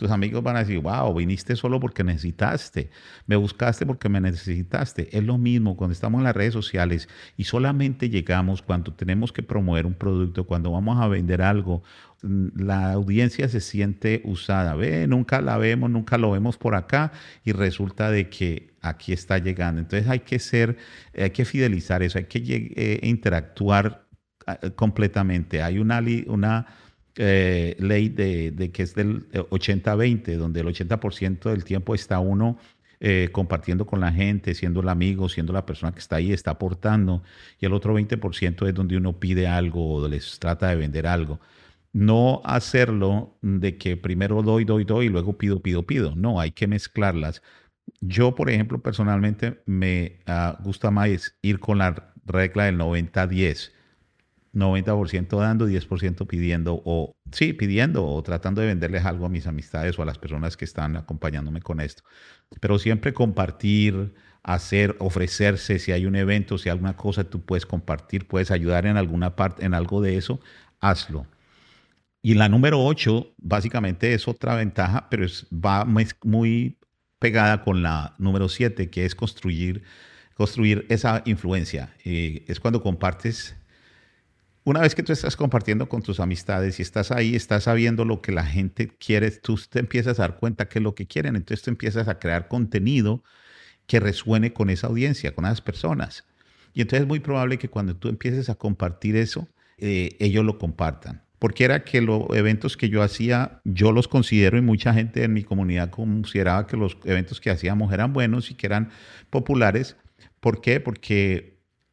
Tus 0.00 0.10
amigos 0.10 0.42
van 0.42 0.56
a 0.56 0.60
decir, 0.60 0.78
wow, 0.78 1.14
viniste 1.14 1.56
solo 1.56 1.78
porque 1.78 2.02
necesitaste, 2.02 2.88
me 3.26 3.36
buscaste 3.36 3.84
porque 3.84 4.08
me 4.08 4.18
necesitaste. 4.18 5.14
Es 5.14 5.22
lo 5.22 5.36
mismo 5.36 5.76
cuando 5.76 5.92
estamos 5.92 6.20
en 6.20 6.24
las 6.24 6.34
redes 6.34 6.54
sociales 6.54 7.06
y 7.36 7.44
solamente 7.44 8.08
llegamos 8.08 8.62
cuando 8.62 8.94
tenemos 8.94 9.30
que 9.30 9.42
promover 9.42 9.84
un 9.84 9.92
producto, 9.92 10.44
cuando 10.46 10.70
vamos 10.70 10.98
a 11.02 11.06
vender 11.06 11.42
algo, 11.42 11.82
mm, 12.22 12.62
la 12.62 12.92
audiencia 12.92 13.46
se 13.50 13.60
siente 13.60 14.22
usada. 14.24 14.74
Ve, 14.74 15.06
nunca 15.06 15.42
la 15.42 15.58
vemos, 15.58 15.90
nunca 15.90 16.16
lo 16.16 16.30
vemos 16.30 16.56
por 16.56 16.76
acá 16.76 17.12
y 17.44 17.52
resulta 17.52 18.10
de 18.10 18.30
que 18.30 18.70
aquí 18.80 19.12
está 19.12 19.36
llegando. 19.36 19.82
Entonces 19.82 20.08
hay 20.08 20.20
que 20.20 20.38
ser, 20.38 20.78
hay 21.14 21.28
que 21.28 21.44
fidelizar 21.44 22.02
eso, 22.02 22.16
hay 22.16 22.24
que 22.24 22.38
eh, 22.74 23.00
interactuar 23.02 24.06
eh, 24.46 24.70
completamente. 24.70 25.62
Hay 25.62 25.78
una, 25.78 26.02
una 26.26 26.68
eh, 27.16 27.76
ley 27.78 28.08
de, 28.08 28.70
que 28.72 28.82
es 28.82 28.94
del 28.94 29.28
80-20, 29.30 30.28
eh, 30.28 30.36
donde 30.36 30.60
el 30.60 30.66
80% 30.66 31.50
del 31.50 31.64
tiempo 31.64 31.94
está 31.94 32.18
uno 32.20 32.58
compartiendo 33.32 33.86
con 33.86 34.00
la 34.00 34.12
gente, 34.12 34.54
siendo 34.54 34.80
el 34.82 34.88
amigo, 34.90 35.30
siendo 35.30 35.54
la 35.54 35.64
persona 35.64 35.90
que 35.90 36.00
está 36.00 36.16
ahí, 36.16 36.34
está 36.34 36.50
aportando, 36.50 37.22
y 37.58 37.64
el 37.64 37.72
otro 37.72 37.98
20% 37.98 38.68
es 38.68 38.74
donde 38.74 38.98
uno 38.98 39.18
pide 39.18 39.46
algo 39.46 39.94
o 39.94 40.06
les 40.06 40.38
trata 40.38 40.68
de 40.68 40.76
vender 40.76 41.06
algo. 41.06 41.40
No 41.94 42.42
hacerlo 42.44 43.38
de 43.40 43.78
que 43.78 43.96
primero 43.96 44.42
doy, 44.42 44.66
doy, 44.66 44.84
doy 44.84 45.06
y 45.06 45.08
luego 45.08 45.38
pido, 45.38 45.60
pido, 45.62 45.86
pido. 45.86 46.14
No, 46.14 46.40
hay 46.40 46.50
que 46.50 46.66
mezclarlas. 46.66 47.42
Yo, 48.02 48.34
por 48.34 48.50
ejemplo, 48.50 48.82
personalmente 48.82 49.62
me 49.64 50.20
ah, 50.26 50.58
gusta 50.62 50.90
más 50.90 51.34
ir 51.40 51.58
con 51.58 51.78
la 51.78 52.12
regla 52.26 52.66
del 52.66 52.78
90-10 52.78 53.72
90% 54.52 55.38
dando, 55.38 55.68
10% 55.68 56.26
pidiendo 56.26 56.82
o 56.84 57.16
sí, 57.32 57.52
pidiendo 57.52 58.06
o 58.06 58.22
tratando 58.22 58.60
de 58.60 58.68
venderles 58.68 59.04
algo 59.04 59.26
a 59.26 59.28
mis 59.28 59.46
amistades 59.46 59.98
o 59.98 60.02
a 60.02 60.06
las 60.06 60.18
personas 60.18 60.56
que 60.56 60.64
están 60.64 60.96
acompañándome 60.96 61.60
con 61.60 61.80
esto. 61.80 62.02
Pero 62.60 62.78
siempre 62.78 63.14
compartir, 63.14 64.12
hacer, 64.42 64.96
ofrecerse, 64.98 65.78
si 65.78 65.92
hay 65.92 66.06
un 66.06 66.16
evento, 66.16 66.58
si 66.58 66.68
hay 66.68 66.72
alguna 66.72 66.96
cosa 66.96 67.24
tú 67.24 67.40
puedes 67.40 67.66
compartir, 67.66 68.26
puedes 68.26 68.50
ayudar 68.50 68.86
en 68.86 68.96
alguna 68.96 69.36
parte, 69.36 69.64
en 69.64 69.74
algo 69.74 70.00
de 70.00 70.16
eso, 70.16 70.40
hazlo. 70.80 71.26
Y 72.22 72.34
la 72.34 72.48
número 72.48 72.84
8 72.84 73.34
básicamente 73.38 74.12
es 74.12 74.28
otra 74.28 74.54
ventaja, 74.54 75.08
pero 75.10 75.24
es, 75.24 75.46
va 75.52 75.84
muy 75.84 76.76
pegada 77.18 77.62
con 77.62 77.82
la 77.82 78.14
número 78.18 78.48
7, 78.48 78.90
que 78.90 79.04
es 79.04 79.14
construir, 79.14 79.84
construir 80.34 80.86
esa 80.88 81.22
influencia. 81.24 81.94
Eh, 82.04 82.44
es 82.48 82.60
cuando 82.60 82.82
compartes 82.82 83.56
una 84.64 84.80
vez 84.80 84.94
que 84.94 85.02
tú 85.02 85.12
estás 85.12 85.36
compartiendo 85.36 85.88
con 85.88 86.02
tus 86.02 86.20
amistades 86.20 86.78
y 86.78 86.82
estás 86.82 87.10
ahí, 87.10 87.34
estás 87.34 87.64
sabiendo 87.64 88.04
lo 88.04 88.20
que 88.20 88.32
la 88.32 88.44
gente 88.44 88.88
quiere, 88.88 89.30
tú 89.30 89.58
te 89.68 89.78
empiezas 89.78 90.18
a 90.18 90.22
dar 90.22 90.36
cuenta 90.36 90.68
que 90.68 90.78
es 90.78 90.82
lo 90.82 90.94
que 90.94 91.06
quieren, 91.06 91.36
entonces 91.36 91.62
tú 91.64 91.70
empiezas 91.70 92.08
a 92.08 92.18
crear 92.18 92.48
contenido 92.48 93.22
que 93.86 94.00
resuene 94.00 94.52
con 94.52 94.70
esa 94.70 94.86
audiencia, 94.88 95.34
con 95.34 95.46
esas 95.46 95.60
personas. 95.60 96.24
Y 96.74 96.82
entonces 96.82 97.02
es 97.02 97.08
muy 97.08 97.20
probable 97.20 97.58
que 97.58 97.68
cuando 97.68 97.96
tú 97.96 98.08
empieces 98.08 98.48
a 98.48 98.54
compartir 98.54 99.16
eso, 99.16 99.48
eh, 99.78 100.16
ellos 100.20 100.44
lo 100.44 100.58
compartan. 100.58 101.22
Porque 101.38 101.64
era 101.64 101.84
que 101.84 102.02
los 102.02 102.24
eventos 102.34 102.76
que 102.76 102.90
yo 102.90 103.02
hacía, 103.02 103.62
yo 103.64 103.92
los 103.92 104.08
considero 104.08 104.58
y 104.58 104.60
mucha 104.60 104.92
gente 104.92 105.24
en 105.24 105.32
mi 105.32 105.42
comunidad 105.42 105.88
consideraba 105.88 106.66
que 106.66 106.76
los 106.76 106.98
eventos 107.04 107.40
que 107.40 107.50
hacíamos 107.50 107.92
eran 107.92 108.12
buenos 108.12 108.50
y 108.50 108.54
que 108.54 108.66
eran 108.66 108.90
populares. 109.30 109.96
¿Por 110.40 110.60
qué? 110.60 110.80
Porque 110.80 111.49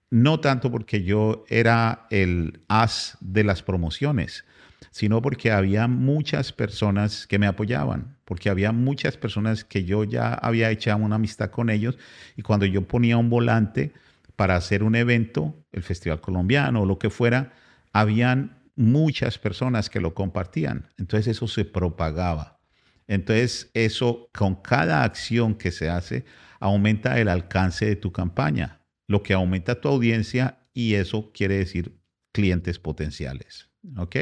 no 0.09 0.39
tanto 0.39 0.71
porque 0.71 1.03
yo 1.03 1.43
era 1.49 2.07
el 2.09 2.61
as 2.67 3.17
de 3.19 3.43
las 3.43 3.61
promociones, 3.61 4.45
sino 4.91 5.21
porque 5.21 5.51
había 5.51 5.87
muchas 5.87 6.53
personas 6.53 7.27
que 7.27 7.39
me 7.39 7.47
apoyaban, 7.47 8.17
porque 8.25 8.49
había 8.49 8.71
muchas 8.71 9.17
personas 9.17 9.63
que 9.63 9.83
yo 9.83 10.03
ya 10.03 10.33
había 10.33 10.71
echado 10.71 11.03
una 11.03 11.15
amistad 11.15 11.51
con 11.51 11.69
ellos 11.69 11.97
y 12.35 12.41
cuando 12.41 12.65
yo 12.65 12.87
ponía 12.87 13.17
un 13.17 13.29
volante 13.29 13.93
para 14.35 14.55
hacer 14.55 14.83
un 14.83 14.95
evento, 14.95 15.65
el 15.71 15.83
Festival 15.83 16.21
Colombiano 16.21 16.81
o 16.81 16.85
lo 16.85 16.99
que 16.99 17.09
fuera, 17.09 17.53
habían 17.91 18.63
muchas 18.75 19.37
personas 19.39 19.89
que 19.89 19.99
lo 19.99 20.13
compartían. 20.13 20.89
Entonces 20.97 21.27
eso 21.27 21.47
se 21.47 21.65
propagaba. 21.65 22.59
Entonces 23.07 23.71
eso 23.73 24.29
con 24.33 24.55
cada 24.55 25.03
acción 25.03 25.55
que 25.55 25.71
se 25.71 25.89
hace 25.89 26.25
aumenta 26.59 27.19
el 27.19 27.29
alcance 27.29 27.85
de 27.85 27.95
tu 27.95 28.11
campaña 28.11 28.77
lo 29.07 29.23
que 29.23 29.33
aumenta 29.33 29.79
tu 29.79 29.87
audiencia 29.87 30.67
y 30.73 30.95
eso 30.95 31.31
quiere 31.33 31.57
decir 31.57 31.97
clientes 32.31 32.79
potenciales. 32.79 33.69
¿Ok? 33.97 34.15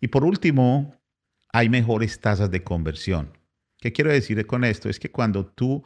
Y 0.00 0.08
por 0.08 0.24
último, 0.24 1.00
hay 1.52 1.68
mejores 1.68 2.20
tasas 2.20 2.50
de 2.50 2.62
conversión. 2.64 3.38
¿Qué 3.78 3.92
quiero 3.92 4.10
decir 4.10 4.46
con 4.46 4.64
esto? 4.64 4.88
Es 4.88 4.98
que 4.98 5.10
cuando 5.10 5.46
tú 5.46 5.84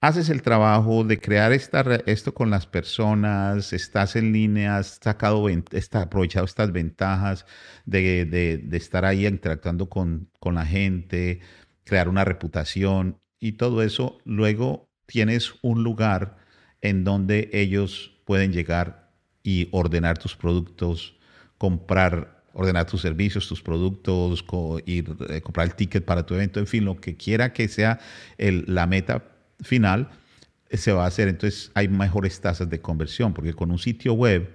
haces 0.00 0.28
el 0.30 0.42
trabajo 0.42 1.04
de 1.04 1.18
crear 1.18 1.52
esta, 1.52 1.82
esto 2.06 2.34
con 2.34 2.50
las 2.50 2.66
personas, 2.66 3.72
estás 3.72 4.16
en 4.16 4.32
línea, 4.32 4.76
has 4.76 4.98
sacado, 5.02 5.48
está, 5.48 6.02
aprovechado 6.02 6.44
estas 6.44 6.72
ventajas 6.72 7.46
de, 7.86 8.24
de, 8.24 8.76
estar 8.76 9.04
ahí 9.04 9.26
interactuando 9.26 9.88
con, 9.88 10.28
con 10.40 10.56
la 10.56 10.66
gente, 10.66 11.40
crear 11.84 12.08
una 12.08 12.24
reputación 12.24 13.20
y 13.38 13.52
todo 13.52 13.82
eso, 13.82 14.18
luego 14.24 14.90
tienes 15.06 15.54
un 15.62 15.84
lugar 15.84 16.36
en 16.82 17.04
donde 17.04 17.48
ellos 17.52 18.12
pueden 18.24 18.52
llegar 18.52 19.10
y 19.42 19.68
ordenar 19.70 20.18
tus 20.18 20.36
productos, 20.36 21.14
comprar, 21.58 22.42
ordenar 22.52 22.86
tus 22.86 23.00
servicios, 23.00 23.48
tus 23.48 23.62
productos, 23.62 24.44
ir, 24.84 25.16
eh, 25.30 25.40
comprar 25.40 25.66
el 25.68 25.74
ticket 25.74 26.04
para 26.04 26.26
tu 26.26 26.34
evento, 26.34 26.60
en 26.60 26.66
fin, 26.66 26.84
lo 26.84 27.00
que 27.00 27.16
quiera 27.16 27.52
que 27.52 27.68
sea 27.68 28.00
la 28.36 28.86
meta 28.86 29.24
final, 29.60 30.10
eh, 30.68 30.76
se 30.76 30.92
va 30.92 31.04
a 31.04 31.06
hacer. 31.06 31.28
Entonces 31.28 31.70
hay 31.74 31.88
mejores 31.88 32.40
tasas 32.40 32.68
de 32.68 32.80
conversión, 32.80 33.32
porque 33.32 33.54
con 33.54 33.70
un 33.70 33.78
sitio 33.78 34.12
web 34.14 34.50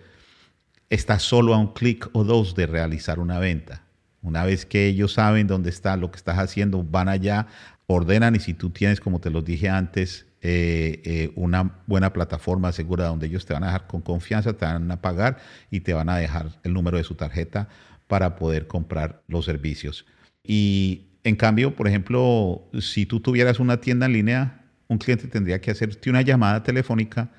está 0.89 1.19
solo 1.19 1.53
a 1.53 1.57
un 1.57 1.73
clic 1.73 2.09
o 2.13 2.23
dos 2.23 2.55
de 2.55 2.67
realizar 2.67 3.19
una 3.19 3.39
venta. 3.39 3.83
Una 4.21 4.43
vez 4.43 4.65
que 4.65 4.87
ellos 4.87 5.13
saben 5.13 5.47
dónde 5.47 5.69
está 5.69 5.95
lo 5.95 6.11
que 6.11 6.17
estás 6.17 6.37
haciendo, 6.37 6.83
van 6.83 7.07
allá, 7.07 7.47
ordenan 7.85 8.35
y 8.35 8.39
si 8.39 8.53
tú 8.53 8.69
tienes, 8.69 8.99
como 8.99 9.19
te 9.19 9.29
lo 9.29 9.41
dije 9.41 9.69
antes, 9.69 10.26
eh, 10.41 11.01
eh, 11.03 11.31
una 11.35 11.81
buena 11.87 12.13
plataforma 12.13 12.71
segura 12.71 13.05
donde 13.07 13.27
ellos 13.27 13.45
te 13.45 13.53
van 13.53 13.63
a 13.63 13.67
dejar 13.67 13.87
con 13.87 14.01
confianza, 14.01 14.53
te 14.53 14.65
van 14.65 14.89
a 14.91 15.01
pagar 15.01 15.37
y 15.71 15.79
te 15.79 15.93
van 15.93 16.09
a 16.09 16.17
dejar 16.17 16.59
el 16.63 16.73
número 16.73 16.97
de 16.97 17.03
su 17.03 17.15
tarjeta 17.15 17.69
para 18.07 18.35
poder 18.35 18.67
comprar 18.67 19.23
los 19.27 19.45
servicios. 19.45 20.05
Y 20.43 21.07
en 21.23 21.35
cambio, 21.35 21.75
por 21.75 21.87
ejemplo, 21.87 22.69
si 22.79 23.05
tú 23.05 23.19
tuvieras 23.19 23.59
una 23.59 23.81
tienda 23.81 24.05
en 24.05 24.13
línea, 24.13 24.61
un 24.87 24.97
cliente 24.97 25.27
tendría 25.27 25.59
que 25.59 25.71
hacerte 25.71 26.09
una 26.09 26.21
llamada 26.21 26.63
telefónica 26.63 27.29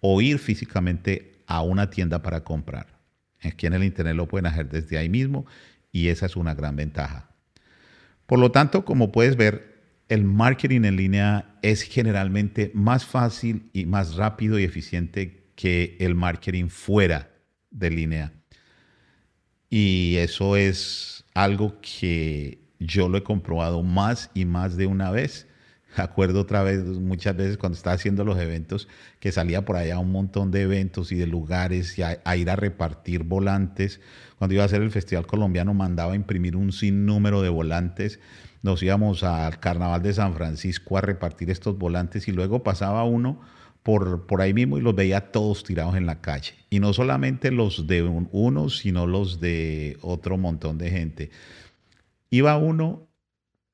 o 0.00 0.20
ir 0.20 0.38
físicamente 0.38 1.42
a 1.46 1.62
una 1.62 1.90
tienda 1.90 2.22
para 2.22 2.42
comprar. 2.42 2.86
Aquí 3.42 3.66
en 3.66 3.74
el 3.74 3.84
Internet 3.84 4.16
lo 4.16 4.26
pueden 4.26 4.46
hacer 4.46 4.68
desde 4.68 4.98
ahí 4.98 5.08
mismo 5.08 5.46
y 5.92 6.08
esa 6.08 6.26
es 6.26 6.36
una 6.36 6.54
gran 6.54 6.74
ventaja. 6.74 7.30
Por 8.26 8.38
lo 8.38 8.50
tanto, 8.50 8.84
como 8.84 9.12
puedes 9.12 9.36
ver, 9.36 9.75
el 10.08 10.24
marketing 10.24 10.84
en 10.84 10.96
línea 10.96 11.58
es 11.62 11.82
generalmente 11.82 12.70
más 12.74 13.04
fácil 13.04 13.70
y 13.72 13.86
más 13.86 14.14
rápido 14.14 14.58
y 14.58 14.64
eficiente 14.64 15.50
que 15.56 15.96
el 16.00 16.14
marketing 16.14 16.68
fuera 16.68 17.30
de 17.70 17.90
línea. 17.90 18.32
Y 19.68 20.16
eso 20.16 20.56
es 20.56 21.24
algo 21.34 21.80
que 21.80 22.60
yo 22.78 23.08
lo 23.08 23.18
he 23.18 23.22
comprobado 23.22 23.82
más 23.82 24.30
y 24.34 24.44
más 24.44 24.76
de 24.76 24.86
una 24.86 25.10
vez. 25.10 25.45
Acuerdo 26.02 26.40
otra 26.40 26.62
vez, 26.62 26.84
muchas 26.84 27.36
veces 27.36 27.56
cuando 27.56 27.76
estaba 27.76 27.94
haciendo 27.94 28.24
los 28.24 28.38
eventos, 28.38 28.88
que 29.20 29.32
salía 29.32 29.64
por 29.64 29.76
allá 29.76 29.98
un 29.98 30.12
montón 30.12 30.50
de 30.50 30.62
eventos 30.62 31.12
y 31.12 31.16
de 31.16 31.26
lugares 31.26 31.98
y 31.98 32.02
a, 32.02 32.36
ir 32.36 32.50
a 32.50 32.56
repartir 32.56 33.24
volantes. 33.24 34.00
Cuando 34.38 34.54
iba 34.54 34.62
a 34.62 34.66
hacer 34.66 34.82
el 34.82 34.90
Festival 34.90 35.26
Colombiano, 35.26 35.74
mandaba 35.74 36.14
imprimir 36.14 36.56
un 36.56 36.72
sinnúmero 36.72 37.42
de 37.42 37.48
volantes 37.48 38.20
nos 38.62 38.82
íbamos 38.82 39.22
al 39.22 39.60
Carnaval 39.60 40.02
de 40.02 40.12
San 40.12 40.34
Francisco 40.34 40.98
a 40.98 41.00
repartir 41.00 41.50
estos 41.50 41.78
volantes 41.78 42.26
y 42.26 42.32
luego 42.32 42.64
pasaba 42.64 43.04
uno 43.04 43.40
por, 43.84 44.26
por 44.26 44.42
ahí 44.42 44.52
mismo 44.52 44.76
y 44.76 44.80
los 44.80 44.96
veía 44.96 45.30
todos 45.30 45.62
tirados 45.62 45.94
en 45.94 46.04
la 46.04 46.20
calle. 46.20 46.54
Y 46.68 46.80
no 46.80 46.92
solamente 46.92 47.52
los 47.52 47.86
de 47.86 48.02
uno, 48.02 48.68
sino 48.68 49.06
los 49.06 49.38
de 49.38 49.96
otro 50.00 50.36
montón 50.36 50.78
de 50.78 50.90
gente. 50.90 51.30
Iba 52.28 52.56
uno 52.56 53.06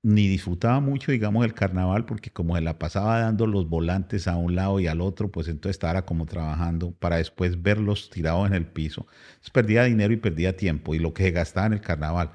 ni 0.02 0.26
disfrutaba 0.28 0.80
mucho, 0.80 1.12
digamos, 1.12 1.44
el 1.44 1.54
carnaval, 1.54 2.04
porque 2.06 2.30
como 2.30 2.56
se 2.56 2.62
la 2.62 2.78
pasaba 2.78 3.21
dando 3.21 3.47
los 3.47 3.68
volantes 3.68 4.26
a 4.26 4.37
un 4.37 4.56
lado 4.56 4.80
y 4.80 4.88
al 4.88 5.00
otro, 5.00 5.30
pues 5.30 5.49
entonces 5.49 5.76
estaba 5.76 6.04
como 6.04 6.26
trabajando 6.26 6.92
para 6.92 7.16
después 7.16 7.62
verlos 7.62 8.11
tirados 8.11 8.47
en 8.49 8.54
el 8.54 8.66
piso. 8.66 9.06
Entonces 9.35 9.50
perdía 9.50 9.85
dinero 9.85 10.12
y 10.12 10.16
perdía 10.16 10.56
tiempo 10.56 10.94
y 10.94 10.99
lo 10.99 11.14
que 11.14 11.25
se 11.25 11.30
gastaba 11.30 11.66
en 11.66 11.75
el 11.75 11.80
carnaval. 11.80 12.32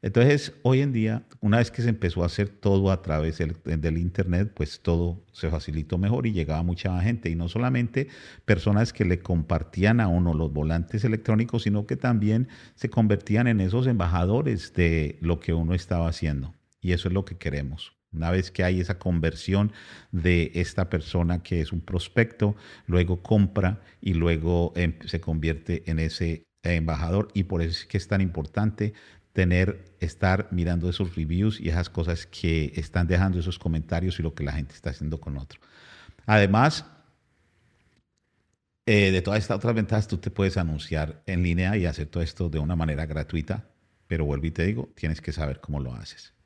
Entonces, 0.00 0.54
hoy 0.62 0.80
en 0.80 0.92
día, 0.92 1.24
una 1.40 1.58
vez 1.58 1.70
que 1.70 1.82
se 1.82 1.88
empezó 1.88 2.22
a 2.22 2.26
hacer 2.26 2.48
todo 2.48 2.92
a 2.92 3.02
través 3.02 3.38
del, 3.38 3.98
Internet, 3.98 4.52
pues 4.54 4.80
todo 4.80 5.24
se 5.32 5.50
facilitó 5.50 5.98
mejor 5.98 6.26
y 6.26 6.32
llegaba 6.32 6.62
mucha 6.62 7.00
gente. 7.00 7.30
Y 7.30 7.34
no 7.34 7.48
solamente 7.48 8.08
personas 8.44 8.92
que 8.92 9.04
le 9.04 9.20
compartían 9.20 10.00
a 10.00 10.08
uno 10.08 10.34
los 10.34 10.52
volantes 10.52 11.04
electrónicos, 11.04 11.64
sino 11.64 11.86
que 11.86 11.96
también 11.96 12.48
se 12.76 12.90
convertían 12.90 13.48
en 13.48 13.60
esos 13.60 13.86
embajadores 13.86 14.72
de 14.74 15.18
lo 15.20 15.40
que 15.40 15.52
uno 15.52 15.74
estaba 15.74 16.08
haciendo. 16.08 16.54
Y 16.80 16.92
eso 16.92 17.08
es 17.08 17.14
lo 17.14 17.24
que 17.24 17.36
queremos. 17.36 17.96
Una 18.12 18.30
vez 18.30 18.50
que 18.50 18.64
hay 18.64 18.80
esa 18.80 18.98
conversión 18.98 19.72
de 20.12 20.50
esta 20.54 20.88
persona 20.88 21.42
que 21.42 21.60
es 21.60 21.72
un 21.72 21.80
prospecto, 21.80 22.56
luego 22.86 23.22
compra 23.22 23.82
y 24.00 24.14
luego 24.14 24.72
em, 24.76 24.94
se 25.04 25.20
convierte 25.20 25.82
en 25.90 25.98
ese 25.98 26.46
embajador. 26.62 27.28
Y 27.34 27.44
por 27.44 27.60
eso 27.62 27.72
es 27.72 27.86
que 27.86 27.98
es 27.98 28.08
tan 28.08 28.20
importante 28.20 28.94
tener, 29.32 29.84
estar 30.00 30.48
mirando 30.50 30.88
esos 30.88 31.14
reviews 31.14 31.60
y 31.60 31.68
esas 31.68 31.90
cosas 31.90 32.26
que 32.26 32.72
están 32.76 33.06
dejando 33.06 33.38
esos 33.38 33.58
comentarios 33.58 34.18
y 34.18 34.22
lo 34.22 34.34
que 34.34 34.44
la 34.44 34.52
gente 34.52 34.74
está 34.74 34.90
haciendo 34.90 35.20
con 35.20 35.36
otro. 35.36 35.60
Además, 36.26 36.86
eh, 38.86 39.10
de 39.10 39.22
todas 39.22 39.40
estas 39.40 39.58
otras 39.58 39.74
ventajas, 39.74 40.08
tú 40.08 40.16
te 40.16 40.30
puedes 40.30 40.56
anunciar 40.56 41.22
en 41.26 41.42
línea 41.42 41.76
y 41.76 41.84
hacer 41.84 42.06
todo 42.06 42.22
esto 42.22 42.48
de 42.48 42.58
una 42.58 42.74
manera 42.74 43.04
gratuita, 43.06 43.68
pero 44.06 44.24
vuelvo 44.24 44.46
y 44.46 44.50
te 44.50 44.64
digo, 44.64 44.90
tienes 44.94 45.20
que 45.20 45.32
saber 45.32 45.60
cómo 45.60 45.78
lo 45.78 45.94
haces. 45.94 46.37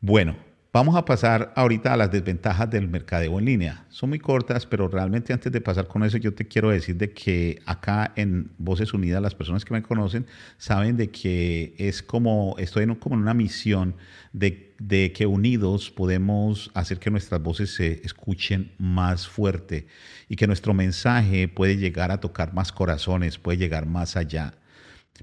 Bueno, 0.00 0.36
Vamos 0.76 0.94
a 0.94 1.06
pasar 1.06 1.54
ahorita 1.56 1.94
a 1.94 1.96
las 1.96 2.10
desventajas 2.10 2.68
del 2.68 2.86
mercadeo 2.86 3.38
en 3.38 3.46
línea. 3.46 3.86
Son 3.88 4.10
muy 4.10 4.18
cortas, 4.18 4.66
pero 4.66 4.88
realmente 4.88 5.32
antes 5.32 5.50
de 5.50 5.62
pasar 5.62 5.88
con 5.88 6.04
eso, 6.04 6.18
yo 6.18 6.34
te 6.34 6.46
quiero 6.46 6.68
decir 6.68 6.98
de 6.98 7.14
que 7.14 7.62
acá 7.64 8.12
en 8.14 8.50
Voces 8.58 8.92
Unidas, 8.92 9.22
las 9.22 9.34
personas 9.34 9.64
que 9.64 9.72
me 9.72 9.82
conocen 9.82 10.26
saben 10.58 10.98
de 10.98 11.10
que 11.10 11.74
es 11.78 12.02
como, 12.02 12.56
estoy 12.58 12.82
en, 12.82 12.94
como 12.96 13.14
en 13.14 13.22
una 13.22 13.32
misión 13.32 13.96
de, 14.34 14.74
de 14.78 15.12
que 15.12 15.24
unidos 15.24 15.90
podemos 15.90 16.70
hacer 16.74 16.98
que 16.98 17.10
nuestras 17.10 17.42
voces 17.42 17.74
se 17.74 18.02
escuchen 18.04 18.72
más 18.76 19.26
fuerte 19.26 19.86
y 20.28 20.36
que 20.36 20.46
nuestro 20.46 20.74
mensaje 20.74 21.48
puede 21.48 21.78
llegar 21.78 22.12
a 22.12 22.20
tocar 22.20 22.52
más 22.52 22.70
corazones, 22.70 23.38
puede 23.38 23.56
llegar 23.56 23.86
más 23.86 24.14
allá. 24.14 24.52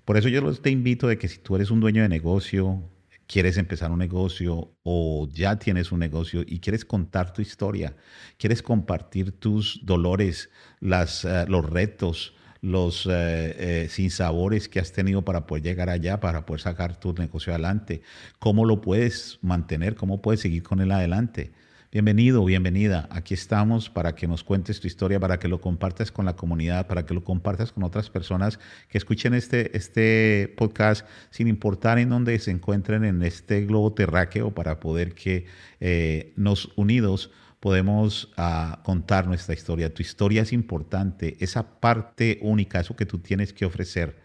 Por 0.03 0.17
eso 0.17 0.29
yo 0.29 0.51
te 0.55 0.71
invito 0.71 1.07
de 1.07 1.19
que 1.19 1.27
si 1.27 1.37
tú 1.37 1.57
eres 1.57 1.69
un 1.69 1.79
dueño 1.79 2.01
de 2.01 2.09
negocio, 2.09 2.89
quieres 3.27 3.57
empezar 3.57 3.91
un 3.91 3.99
negocio 3.99 4.75
o 4.83 5.27
ya 5.31 5.57
tienes 5.57 5.91
un 5.91 5.99
negocio 5.99 6.43
y 6.45 6.59
quieres 6.59 6.85
contar 6.85 7.33
tu 7.33 7.41
historia, 7.41 7.95
quieres 8.37 8.61
compartir 8.61 9.31
tus 9.31 9.85
dolores, 9.85 10.49
las, 10.79 11.25
eh, 11.25 11.45
los 11.47 11.69
retos, 11.69 12.33
los 12.61 13.07
eh, 13.11 13.87
sinsabores 13.89 14.69
que 14.69 14.79
has 14.79 14.93
tenido 14.93 15.23
para 15.23 15.45
poder 15.45 15.63
llegar 15.63 15.89
allá, 15.89 16.19
para 16.19 16.45
poder 16.45 16.61
sacar 16.61 16.97
tu 16.97 17.13
negocio 17.13 17.51
adelante, 17.53 18.01
cómo 18.39 18.65
lo 18.65 18.79
puedes 18.79 19.39
mantener, 19.41 19.95
cómo 19.95 20.21
puedes 20.21 20.39
seguir 20.39 20.63
con 20.63 20.79
él 20.79 20.91
adelante. 20.91 21.51
Bienvenido, 21.93 22.43
bienvenida. 22.43 23.07
Aquí 23.11 23.35
estamos 23.35 23.87
para 23.87 24.15
que 24.15 24.27
nos 24.27 24.43
cuentes 24.43 24.79
tu 24.79 24.87
historia, 24.87 25.19
para 25.19 25.37
que 25.37 25.47
lo 25.47 25.61
compartas 25.61 26.11
con 26.11 26.25
la 26.25 26.35
comunidad, 26.35 26.87
para 26.87 27.05
que 27.05 27.13
lo 27.13 27.23
compartas 27.23 27.71
con 27.71 27.83
otras 27.83 28.09
personas 28.09 28.57
que 28.89 28.97
escuchen 28.97 29.35
este, 29.35 29.77
este 29.77 30.51
podcast 30.57 31.05
sin 31.29 31.47
importar 31.47 31.99
en 31.99 32.09
dónde 32.09 32.39
se 32.39 32.49
encuentren 32.49 33.03
en 33.03 33.21
este 33.21 33.63
globo 33.67 33.93
terráqueo 33.93 34.55
para 34.55 34.79
poder 34.79 35.13
que 35.13 35.45
eh, 35.81 36.33
nos 36.35 36.71
unidos 36.77 37.29
podemos 37.59 38.33
ah, 38.37 38.81
contar 38.83 39.27
nuestra 39.27 39.53
historia. 39.53 39.93
Tu 39.93 40.01
historia 40.01 40.41
es 40.41 40.51
importante, 40.51 41.37
esa 41.41 41.79
parte 41.79 42.39
única, 42.41 42.79
eso 42.79 42.95
que 42.95 43.05
tú 43.05 43.19
tienes 43.19 43.53
que 43.53 43.65
ofrecer. 43.65 44.19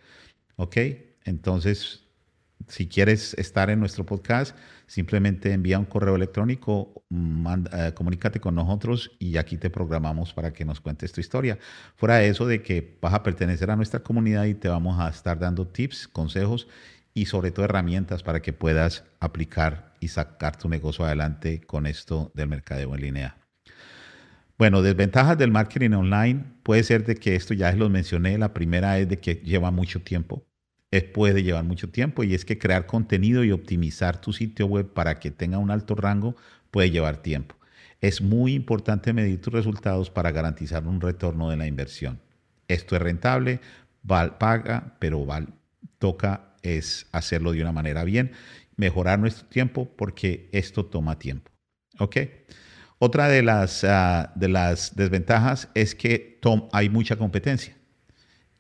¿Ok? 0.57 0.79
Entonces, 1.23 2.09
si 2.67 2.89
quieres 2.89 3.35
estar 3.35 3.69
en 3.69 3.79
nuestro 3.79 4.07
podcast, 4.07 4.57
simplemente 4.89 5.53
envía 5.53 5.79
un 5.79 5.85
correo 5.85 6.17
electrónico, 6.17 7.05
eh, 7.73 7.93
comunícate 7.95 8.41
con 8.41 8.57
nosotros 8.57 9.13
y 9.21 9.37
aquí 9.37 9.57
te 9.57 9.71
programamos 9.71 10.33
para 10.33 10.53
que 10.53 10.65
nos 10.65 10.81
cuentes 10.81 11.13
tu 11.13 11.21
historia. 11.21 11.59
Fuera 11.95 12.17
de 12.17 12.29
eso, 12.29 12.47
de 12.47 12.63
que 12.63 12.99
vas 13.01 13.15
a 13.15 13.23
pertenecer 13.23 13.71
a 13.71 13.77
nuestra 13.77 14.01
comunidad 14.01 14.47
y 14.47 14.55
te 14.55 14.69
vamos 14.69 14.99
a 14.99 15.09
estar 15.09 15.39
dando 15.39 15.69
tips, 15.69 16.09
consejos 16.09 16.67
y 17.15 17.27
sobre 17.27 17.51
todo 17.51 17.67
herramientas 17.67 18.23
para 18.23 18.41
que 18.41 18.53
puedas 18.53 19.05
aplicar 19.21 19.95
y 20.01 20.09
sacar 20.09 20.57
tu 20.57 20.69
negocio 20.69 21.05
adelante 21.05 21.61
con 21.61 21.87
esto 21.87 22.33
del 22.35 22.49
mercadeo 22.49 22.95
en 22.95 23.01
línea. 23.01 23.37
Bueno, 24.57 24.83
desventajas 24.83 25.39
del 25.39 25.53
marketing 25.53 25.93
online 25.93 26.45
puede 26.65 26.83
ser 26.83 27.05
de 27.05 27.15
que 27.15 27.37
esto 27.37 27.55
ya 27.55 27.71
los 27.73 27.91
mencioné. 27.91 28.39
La 28.39 28.55
primera 28.55 28.99
es 28.99 29.09
de 29.09 29.21
que 29.21 29.35
lleva 29.37 29.71
mucho 29.71 30.01
tiempo 30.03 30.48
puede 31.13 31.43
llevar 31.43 31.65
mucho 31.65 31.91
tiempo 31.91 32.25
y 32.25 32.35
es 32.35 32.45
que 32.45 32.59
crear 32.59 32.87
contenido 32.87 33.45
y 33.45 33.53
optimizar 33.53 34.21
tu 34.21 34.33
sitio 34.33 34.67
web 34.67 34.93
para 34.93 35.19
que 35.21 35.31
tenga 35.31 35.59
un 35.59 35.71
alto 35.71 35.95
rango 35.95 36.35
puede 36.71 36.91
llevar 36.91 37.19
tiempo. 37.19 37.57
Es 38.01 38.23
muy 38.23 38.55
importante 38.55 39.13
medir 39.13 39.41
tus 39.41 39.53
resultados 39.53 40.11
para 40.11 40.31
garantizar 40.31 40.87
un 40.87 41.01
retorno 41.01 41.51
de 41.51 41.57
la 41.57 41.67
inversión. 41.67 42.21
Esto 42.69 42.97
es 42.97 43.03
rentable, 43.03 43.61
val, 44.03 44.39
paga, 44.39 44.97
pero 44.99 45.27
val, 45.27 45.49
toca 45.99 46.55
es 46.63 47.07
hacerlo 47.13 47.53
de 47.53 47.63
una 47.63 47.73
manera 47.73 48.05
bien, 48.05 48.33
mejorar 48.77 49.19
nuestro 49.19 49.47
tiempo 49.49 49.89
porque 49.97 50.49
esto 50.53 50.87
toma 50.87 51.19
tiempo. 51.19 51.51
Otra 52.99 53.29
de 53.29 53.43
las, 53.43 53.85
ah, 53.85 54.33
de 54.35 54.49
las 54.49 54.97
desventajas 54.97 55.69
es 55.75 55.95
que 55.95 56.41
hay 56.73 56.89
mucha 56.89 57.17
competencia. 57.17 57.78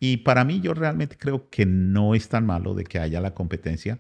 Y 0.01 0.19
para 0.19 0.45
mí 0.45 0.61
yo 0.61 0.75
realmente 0.75 1.17
creo 1.17 1.49
que 1.51 1.67
no 1.67 2.15
es 2.15 2.29
tan 2.29 2.47
malo 2.47 2.75
de 2.75 2.85
que 2.85 2.99
haya 2.99 3.21
la 3.21 3.35
competencia 3.35 3.99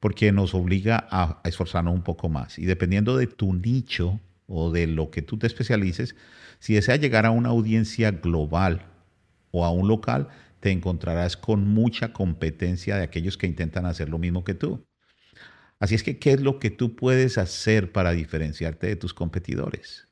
porque 0.00 0.32
nos 0.32 0.54
obliga 0.54 1.06
a, 1.10 1.40
esforzarnos 1.44 1.94
un 1.94 2.02
poco 2.02 2.28
más. 2.28 2.58
Y 2.58 2.66
dependiendo 2.66 3.16
de 3.16 3.26
tu 3.26 3.54
nicho 3.54 4.20
o 4.46 4.72
de 4.72 4.86
lo 4.86 5.10
que 5.10 5.22
tú 5.22 5.38
te 5.38 5.46
especialices, 5.46 6.16
si 6.58 6.74
deseas 6.74 7.00
llegar 7.00 7.26
a 7.26 7.30
una 7.30 7.50
audiencia 7.50 8.10
global 8.10 8.86
o 9.52 9.64
a 9.64 9.70
un 9.70 9.88
local, 9.88 10.28
te 10.60 10.70
encontrarás 10.70 11.36
con 11.36 11.68
mucha 11.68 12.12
competencia 12.12 12.96
de 12.96 13.04
aquellos 13.04 13.36
que 13.36 13.46
intentan 13.46 13.86
hacer 13.86 14.08
lo 14.08 14.18
mismo 14.18 14.42
que 14.42 14.54
tú. 14.54 14.84
Así 15.78 15.94
es 15.94 16.02
que, 16.02 16.18
¿qué 16.18 16.32
es 16.32 16.40
lo 16.40 16.58
que 16.58 16.70
tú 16.70 16.96
puedes 16.96 17.38
hacer 17.38 17.92
para 17.92 18.12
diferenciarte 18.12 18.86
de 18.86 18.96
tus 18.96 19.14
competidores? 19.14 20.08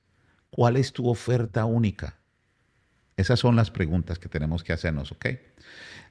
¿Cuál 0.50 0.76
es 0.76 0.92
tu 0.92 1.08
oferta 1.08 1.64
única? 1.64 2.20
Esas 3.16 3.38
son 3.38 3.56
las 3.56 3.70
preguntas 3.70 4.18
que 4.18 4.28
tenemos 4.28 4.64
que 4.64 4.72
hacernos, 4.72 5.12
¿ok? 5.12 5.26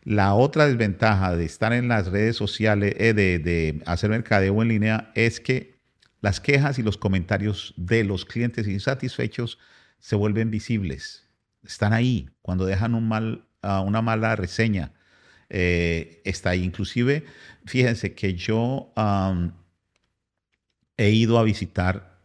La 0.03 0.33
otra 0.33 0.67
desventaja 0.67 1.35
de 1.35 1.45
estar 1.45 1.73
en 1.73 1.87
las 1.87 2.07
redes 2.07 2.35
sociales, 2.35 2.95
eh, 2.97 3.13
de, 3.13 3.81
hacer 3.85 4.09
mercadeo 4.09 4.61
en 4.61 4.67
línea, 4.69 5.11
es 5.15 5.39
que 5.39 5.79
las 6.21 6.39
quejas 6.39 6.79
y 6.79 6.83
los 6.83 6.97
comentarios 6.97 7.73
de 7.77 8.03
los 8.03 8.25
clientes 8.25 8.67
insatisfechos 8.67 9.59
se 9.99 10.15
vuelven 10.15 10.51
visibles. 10.51 11.29
Están 11.63 11.93
ahí. 11.93 12.29
Cuando 12.41 12.65
dejan 12.65 13.01
mal, 13.07 13.45
una 13.61 14.01
mala 14.01 14.35
reseña, 14.35 14.93
eh, 15.49 16.21
está 16.25 16.51
ahí. 16.51 16.63
Inclusive, 16.63 17.25
fíjense 17.65 18.13
que 18.13 18.35
yo 18.35 18.93
he 20.97 21.09
ido 21.09 21.39
a 21.39 21.43
visitar 21.43 22.19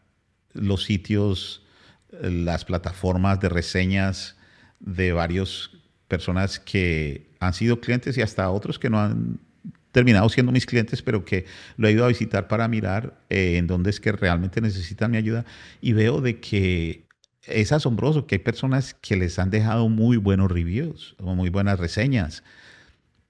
los 0.52 0.84
sitios, 0.84 1.64
las 2.10 2.64
plataformas 2.64 3.38
de 3.40 3.48
reseñas 3.48 4.37
de 4.80 5.12
varias 5.12 5.70
personas 6.08 6.58
que 6.58 7.30
han 7.40 7.52
sido 7.52 7.80
clientes 7.80 8.16
y 8.16 8.22
hasta 8.22 8.50
otros 8.50 8.78
que 8.78 8.90
no 8.90 9.00
han 9.00 9.40
terminado 9.92 10.28
siendo 10.28 10.52
mis 10.52 10.66
clientes, 10.66 11.02
pero 11.02 11.24
que 11.24 11.46
lo 11.76 11.88
he 11.88 11.92
ido 11.92 12.04
a 12.04 12.08
visitar 12.08 12.48
para 12.48 12.68
mirar 12.68 13.20
eh, 13.30 13.56
en 13.56 13.66
dónde 13.66 13.90
es 13.90 14.00
que 14.00 14.12
realmente 14.12 14.60
necesitan 14.60 15.10
mi 15.10 15.16
ayuda 15.16 15.44
y 15.80 15.92
veo 15.92 16.20
de 16.20 16.40
que 16.40 17.08
es 17.42 17.72
asombroso 17.72 18.26
que 18.26 18.36
hay 18.36 18.40
personas 18.40 18.94
que 18.94 19.16
les 19.16 19.38
han 19.38 19.50
dejado 19.50 19.88
muy 19.88 20.16
buenos 20.16 20.50
reviews 20.50 21.16
o 21.18 21.34
muy 21.34 21.48
buenas 21.48 21.80
reseñas, 21.80 22.42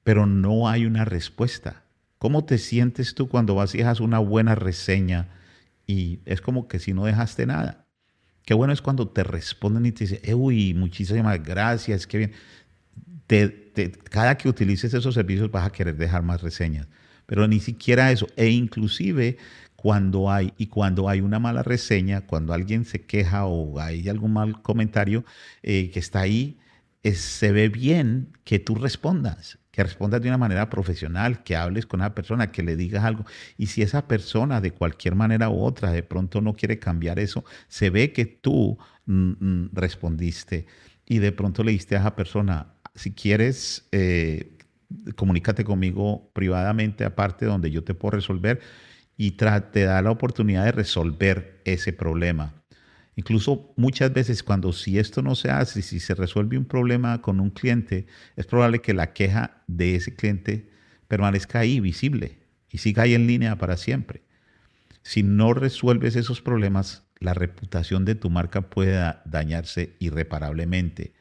pero 0.02 0.26
no 0.26 0.68
hay 0.68 0.86
una 0.86 1.04
respuesta. 1.04 1.84
¿Cómo 2.18 2.44
te 2.44 2.58
sientes 2.58 3.14
tú 3.14 3.28
cuando 3.28 3.54
vas 3.54 3.74
y 3.74 3.78
dejas 3.78 4.00
una 4.00 4.18
buena 4.18 4.54
reseña 4.54 5.28
y 5.86 6.20
es 6.24 6.40
como 6.40 6.66
que 6.66 6.80
si 6.80 6.92
no 6.92 7.04
dejaste 7.04 7.46
nada? 7.46 7.87
Qué 8.48 8.54
bueno 8.54 8.72
es 8.72 8.80
cuando 8.80 9.06
te 9.06 9.24
responden 9.24 9.84
y 9.84 9.92
te 9.92 10.04
dicen, 10.04 10.20
eh, 10.22 10.32
uy, 10.32 10.72
muchísimas 10.72 11.42
gracias, 11.42 12.06
qué 12.06 12.16
bien. 12.16 12.32
cada 14.08 14.38
que 14.38 14.48
utilices 14.48 14.94
esos 14.94 15.12
servicios 15.12 15.50
vas 15.50 15.66
a 15.66 15.70
querer 15.70 15.98
dejar 15.98 16.22
más 16.22 16.40
reseñas, 16.40 16.88
pero 17.26 17.46
ni 17.46 17.60
siquiera 17.60 18.10
eso. 18.10 18.26
E 18.36 18.48
inclusive 18.48 19.36
cuando 19.76 20.30
hay, 20.30 20.54
y 20.56 20.68
cuando 20.68 21.10
hay 21.10 21.20
una 21.20 21.38
mala 21.38 21.62
reseña, 21.62 22.22
cuando 22.22 22.54
alguien 22.54 22.86
se 22.86 23.02
queja 23.02 23.44
o 23.44 23.78
hay 23.80 24.08
algún 24.08 24.32
mal 24.32 24.62
comentario 24.62 25.26
eh, 25.62 25.90
que 25.90 25.98
está 25.98 26.20
ahí, 26.20 26.56
se 27.04 27.52
ve 27.52 27.68
bien 27.68 28.32
que 28.44 28.58
tú 28.58 28.76
respondas 28.76 29.58
que 29.78 29.84
respondas 29.84 30.20
de 30.20 30.26
una 30.26 30.38
manera 30.38 30.68
profesional, 30.68 31.44
que 31.44 31.54
hables 31.54 31.86
con 31.86 32.00
esa 32.00 32.12
persona, 32.12 32.50
que 32.50 32.64
le 32.64 32.74
digas 32.74 33.04
algo. 33.04 33.24
Y 33.56 33.66
si 33.66 33.80
esa 33.80 34.08
persona 34.08 34.60
de 34.60 34.72
cualquier 34.72 35.14
manera 35.14 35.50
u 35.50 35.62
otra 35.62 35.92
de 35.92 36.02
pronto 36.02 36.40
no 36.40 36.54
quiere 36.54 36.80
cambiar 36.80 37.20
eso, 37.20 37.44
se 37.68 37.88
ve 37.88 38.12
que 38.12 38.26
tú 38.26 38.76
mm, 39.06 39.34
mm, 39.38 39.70
respondiste 39.74 40.66
y 41.06 41.18
de 41.18 41.30
pronto 41.30 41.62
le 41.62 41.70
diste 41.70 41.94
a 41.94 42.00
esa 42.00 42.16
persona, 42.16 42.74
si 42.96 43.12
quieres, 43.12 43.86
eh, 43.92 44.58
comunícate 45.14 45.62
conmigo 45.62 46.28
privadamente 46.32 47.04
aparte 47.04 47.46
donde 47.46 47.70
yo 47.70 47.84
te 47.84 47.94
puedo 47.94 48.16
resolver 48.16 48.58
y 49.16 49.30
te 49.32 49.84
da 49.84 50.02
la 50.02 50.10
oportunidad 50.10 50.64
de 50.64 50.72
resolver 50.72 51.62
ese 51.64 51.92
problema. 51.92 52.57
Incluso 53.18 53.74
muchas 53.74 54.12
veces 54.12 54.44
cuando 54.44 54.72
si 54.72 54.96
esto 54.96 55.22
no 55.22 55.34
se 55.34 55.50
hace, 55.50 55.82
si 55.82 55.98
se 55.98 56.14
resuelve 56.14 56.56
un 56.56 56.66
problema 56.66 57.20
con 57.20 57.40
un 57.40 57.50
cliente, 57.50 58.06
es 58.36 58.46
probable 58.46 58.80
que 58.80 58.94
la 58.94 59.12
queja 59.12 59.64
de 59.66 59.96
ese 59.96 60.14
cliente 60.14 60.70
permanezca 61.08 61.58
ahí 61.58 61.80
visible 61.80 62.38
y 62.70 62.78
siga 62.78 63.02
ahí 63.02 63.14
en 63.14 63.26
línea 63.26 63.58
para 63.58 63.76
siempre. 63.76 64.22
Si 65.02 65.24
no 65.24 65.52
resuelves 65.52 66.14
esos 66.14 66.40
problemas, 66.40 67.02
la 67.18 67.34
reputación 67.34 68.04
de 68.04 68.14
tu 68.14 68.30
marca 68.30 68.70
puede 68.70 69.16
dañarse 69.24 69.96
irreparablemente. 69.98 71.12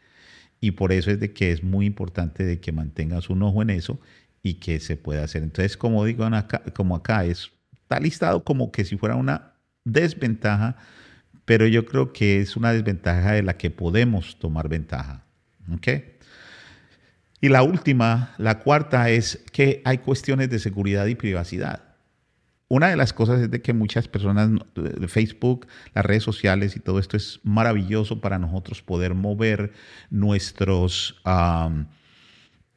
Y 0.62 0.74
por 0.74 0.92
eso 0.92 1.10
es 1.10 1.20
de 1.20 1.34
que 1.34 1.52
es 1.52 1.64
muy 1.64 1.88
importante 1.88 2.44
de 2.44 2.60
que 2.60 2.72
mantengas 2.72 3.32
un 3.32 3.42
ojo 3.42 3.64
en 3.64 3.72
eso 3.72 4.00
y 4.44 4.60
que 4.60 4.80
se 4.82 4.98
pueda 4.98 5.24
hacer. 5.24 5.42
Entonces, 5.42 5.78
como 5.78 6.06
digo 6.06 6.30
como 6.76 6.96
acá 6.96 7.26
es, 7.26 7.50
está 7.74 8.00
listado 8.00 8.44
como 8.44 8.72
que 8.72 8.86
si 8.86 8.98
fuera 8.98 9.16
una 9.16 9.54
desventaja 9.84 10.78
pero 11.48 11.66
yo 11.66 11.86
creo 11.86 12.12
que 12.12 12.42
es 12.42 12.58
una 12.58 12.74
desventaja 12.74 13.32
de 13.32 13.42
la 13.42 13.56
que 13.56 13.72
podemos 13.72 14.38
tomar 14.38 14.68
ventaja. 14.68 15.24
Y 17.40 17.48
la 17.48 17.64
última, 17.64 18.36
la 18.38 18.60
cuarta, 18.60 19.10
es 19.10 19.46
que 19.54 19.82
hay 19.86 20.00
cuestiones 20.00 20.50
de 20.50 20.60
seguridad 20.60 21.06
y 21.06 21.16
privacidad. 21.16 21.84
una 22.68 22.90
de 22.90 22.98
las 22.98 23.14
cosas 23.14 23.40
es 23.40 23.50
de 23.50 23.62
que 23.62 23.72
muchas 23.72 24.10
personas, 24.10 24.50
Facebook, 25.08 25.68
las 25.94 26.06
redes 26.06 26.24
sociales 26.24 26.76
y 26.76 26.82
todo 26.82 27.00
esto 27.00 27.16
es 27.16 27.40
maravilloso 27.44 28.20
para 28.20 28.40
nosotros 28.40 28.82
poder 28.82 29.14
mover 29.14 29.72
nuestros, 30.10 31.16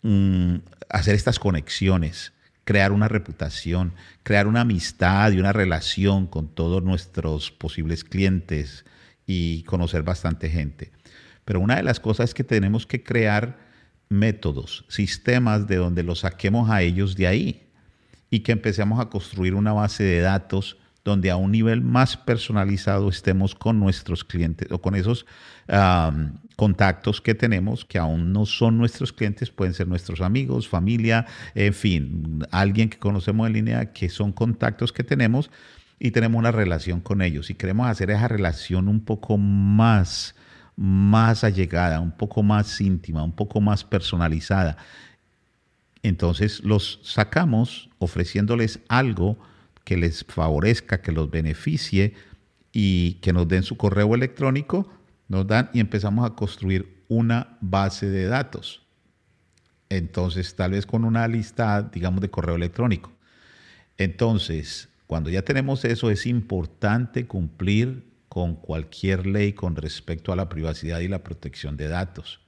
mm, 0.03 0.55
hacer 0.89 1.17
estas 1.17 1.41
conexiones, 1.41 2.33
crear 2.71 2.93
una 2.93 3.09
reputación, 3.09 3.95
crear 4.23 4.47
una 4.47 4.61
amistad 4.61 5.33
y 5.33 5.41
una 5.41 5.53
relación 5.53 6.29
con 6.29 6.47
todos 6.47 6.85
nuestros 6.85 7.51
posibles 7.51 8.05
clientes 8.05 8.85
y 9.27 9.65
conocer 9.65 10.05
bastante 10.05 10.49
gente. 10.49 10.93
Pero 11.45 11.59
una 11.59 11.75
de 11.75 11.83
las 11.83 11.99
cosas 11.99 12.31
es 12.31 12.35
que 12.35 12.45
tenemos 12.45 12.87
que 12.87 13.03
crear 13.03 13.59
métodos, 14.09 14.85
sistemas 14.87 15.67
de 15.67 15.79
donde 15.79 16.05
los 16.05 16.21
saquemos 16.21 16.71
a 16.71 16.83
ellos 16.83 17.17
de 17.17 17.27
ahí 17.27 17.67
y 18.31 18.39
que 18.45 18.53
empecemos 18.53 19.01
a 19.01 19.09
construir 19.09 19.55
una 19.55 19.73
base 19.73 20.05
de 20.05 20.21
datos 20.21 20.77
donde 21.03 21.33
a 21.33 21.37
un 21.37 21.51
nivel 21.51 21.81
más 21.81 22.17
personalizado 22.17 23.09
estemos 23.09 23.57
con 23.57 23.81
nuestros 23.81 24.23
clientes 24.23 24.71
o 24.71 24.81
con 24.81 24.95
esos 24.95 25.27
contactos 26.61 27.23
que 27.23 27.35
tenemos 27.35 27.87
que 27.87 27.97
aún 27.97 28.35
no 28.35 28.45
son 28.45 28.77
nuestros 28.77 29.15
clientes, 29.15 29.51
pueden 29.51 29.73
ser 29.73 29.89
nuestros 29.89 30.21
amigos, 30.21 30.69
familia, 30.69 31.25
en 31.55 31.73
fin, 31.73 32.45
alguien 32.51 32.91
que 32.91 32.99
conocemos 32.99 33.47
en 33.47 33.55
línea, 33.55 33.95
que 33.95 34.11
son 34.11 34.31
contactos 34.31 34.93
que 34.93 35.03
tenemos 35.03 35.51
y 35.99 36.11
tenemos 36.11 36.39
una 36.39 36.53
relación 36.53 37.01
con 37.01 37.23
ellos 37.23 37.49
y 37.49 37.55
queremos 37.55 37.89
hacer 37.89 38.11
esa 38.11 38.29
relación 38.29 38.89
un 38.89 39.01
poco 39.01 39.39
más 39.39 40.35
más 40.77 41.45
allegada, 41.45 41.99
un 41.99 42.13
poco 42.13 42.43
más 42.43 42.79
íntima, 42.83 43.25
un 43.25 43.33
poco 43.33 43.63
más 43.63 43.83
personalizada. 43.83 44.77
Entonces 46.03 46.63
los 46.63 47.01
sacamos 47.03 47.89
ofreciéndoles 47.99 48.81
algo 48.89 49.39
que 49.85 49.97
les 49.97 50.27
favorezca, 50.27 51.01
que 51.01 51.13
los 51.13 51.31
beneficie 51.31 52.13
y 52.71 53.15
que 53.23 53.33
nos 53.33 53.49
den 53.49 53.63
su 53.63 53.79
correo 53.79 54.15
electrónico, 54.15 54.91
nos 55.31 55.47
dan 55.47 55.71
y 55.73 55.79
empezamos 55.79 56.27
a 56.27 56.35
construir 56.35 57.05
una 57.09 57.57
base 57.61 58.11
de 58.11 58.27
datos. 58.27 58.83
Entonces, 59.89 60.57
tal 60.57 60.73
vez 60.73 60.87
con 60.87 61.05
una 61.05 61.27
lista, 61.29 61.83
digamos, 61.83 62.21
de 62.21 62.31
correo 62.31 62.57
electrónico. 62.57 63.13
Entonces, 63.97 64.89
cuando 65.07 65.31
ya 65.31 65.43
tenemos 65.43 65.85
eso, 65.85 66.11
es 66.11 66.27
importante 66.27 67.27
cumplir 67.27 68.11
con 68.29 68.57
cualquier 68.57 69.25
ley 69.25 69.53
con 69.53 69.77
respecto 69.77 70.33
a 70.33 70.37
la 70.37 70.49
privacidad 70.49 70.99
y 70.99 71.09
la 71.09 71.23
protección 71.23 71.77
de 71.77 71.89
datos 71.89 72.41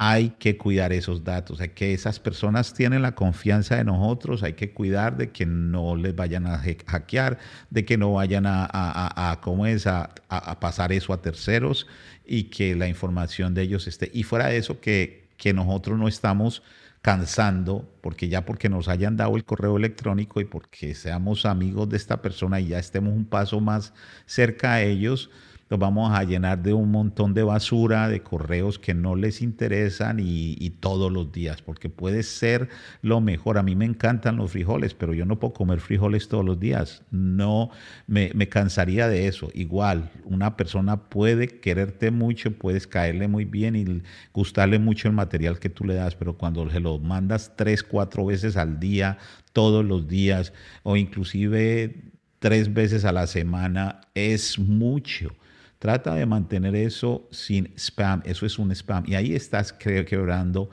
hay 0.00 0.30
que 0.38 0.56
cuidar 0.56 0.92
esos 0.92 1.24
datos, 1.24 1.60
hay 1.60 1.70
que 1.70 1.92
esas 1.92 2.20
personas 2.20 2.72
tienen 2.72 3.02
la 3.02 3.16
confianza 3.16 3.74
de 3.74 3.82
nosotros, 3.82 4.44
hay 4.44 4.52
que 4.52 4.70
cuidar 4.72 5.16
de 5.16 5.32
que 5.32 5.44
no 5.44 5.96
les 5.96 6.14
vayan 6.14 6.46
a 6.46 6.62
hackear, 6.86 7.38
de 7.68 7.84
que 7.84 7.98
no 7.98 8.12
vayan 8.12 8.46
a, 8.46 8.68
a, 8.70 9.40
¿cómo 9.40 9.66
es? 9.66 9.88
a, 9.88 10.14
pasar 10.60 10.92
eso 10.92 11.12
a 11.12 11.20
terceros 11.20 11.88
y 12.24 12.44
que 12.44 12.76
la 12.76 12.86
información 12.86 13.54
de 13.54 13.62
ellos 13.62 13.88
esté. 13.88 14.08
Y 14.14 14.22
fuera 14.22 14.46
de 14.46 14.58
eso, 14.58 14.80
que, 14.80 15.30
que 15.36 15.52
nosotros 15.52 15.98
no 15.98 16.06
estamos 16.06 16.62
cansando, 17.02 17.92
porque 18.00 18.28
ya 18.28 18.44
porque 18.44 18.68
nos 18.68 18.86
hayan 18.86 19.16
dado 19.16 19.36
el 19.36 19.44
correo 19.44 19.76
electrónico 19.76 20.40
y 20.40 20.44
porque 20.44 20.94
seamos 20.94 21.44
amigos 21.44 21.88
de 21.88 21.96
esta 21.96 22.22
persona 22.22 22.60
y 22.60 22.68
ya 22.68 22.78
estemos 22.78 23.12
un 23.12 23.24
paso 23.24 23.60
más 23.60 23.92
cerca 24.26 24.74
a 24.74 24.82
ellos, 24.82 25.30
los 25.68 25.78
vamos 25.78 26.12
a 26.12 26.24
llenar 26.24 26.62
de 26.62 26.72
un 26.72 26.90
montón 26.90 27.34
de 27.34 27.42
basura, 27.42 28.08
de 28.08 28.22
correos 28.22 28.78
que 28.78 28.94
no 28.94 29.16
les 29.16 29.42
interesan 29.42 30.18
y, 30.20 30.56
todos 30.80 31.10
los 31.10 31.32
días, 31.32 31.60
porque 31.60 31.88
puede 31.88 32.22
ser 32.22 32.68
lo 33.02 33.20
mejor. 33.20 33.58
A 33.58 33.62
mí 33.62 33.74
me 33.74 33.84
encantan 33.84 34.36
los 34.36 34.52
frijoles, 34.52 34.94
pero 34.94 35.12
yo 35.12 35.24
no 35.24 35.40
puedo 35.40 35.54
comer 35.54 35.80
frijoles 35.80 36.28
todos 36.28 36.44
los 36.44 36.60
días. 36.60 37.02
No, 37.10 37.70
me, 38.06 38.30
cansaría 38.48 39.08
de 39.08 39.26
eso. 39.26 39.50
Igual, 39.54 40.10
una 40.24 40.56
persona 40.56 41.08
puede 41.08 41.48
quererte 41.60 42.10
mucho, 42.10 42.52
puedes 42.52 42.86
caerle 42.86 43.28
muy 43.28 43.44
bien 43.44 43.76
y 43.76 44.02
gustarle 44.32 44.78
mucho 44.78 45.08
el 45.08 45.14
material 45.14 45.58
que 45.58 45.68
tú 45.68 45.84
le 45.84 45.94
das, 45.94 46.14
pero 46.14 46.38
cuando 46.38 46.70
se 46.70 46.80
lo 46.80 46.98
mandas 46.98 47.52
tres, 47.56 47.82
cuatro 47.82 48.24
veces 48.24 48.56
al 48.56 48.78
día, 48.78 49.18
todos 49.52 49.84
los 49.84 50.06
días, 50.06 50.52
o 50.82 50.96
inclusive 50.96 52.12
tres 52.38 52.72
veces 52.72 53.04
a 53.04 53.12
la 53.12 53.26
semana, 53.26 54.00
es 54.14 54.58
mucho. 54.58 55.34
Trata 55.78 56.14
de 56.14 56.26
mantener 56.26 56.74
eso 56.74 57.28
sin 57.30 57.72
spam, 57.76 58.22
eso 58.24 58.46
es 58.46 58.58
un 58.58 58.72
spam. 58.72 59.04
Y 59.06 59.14
ahí 59.14 59.34
estás 59.34 59.72
quebrando 59.72 60.70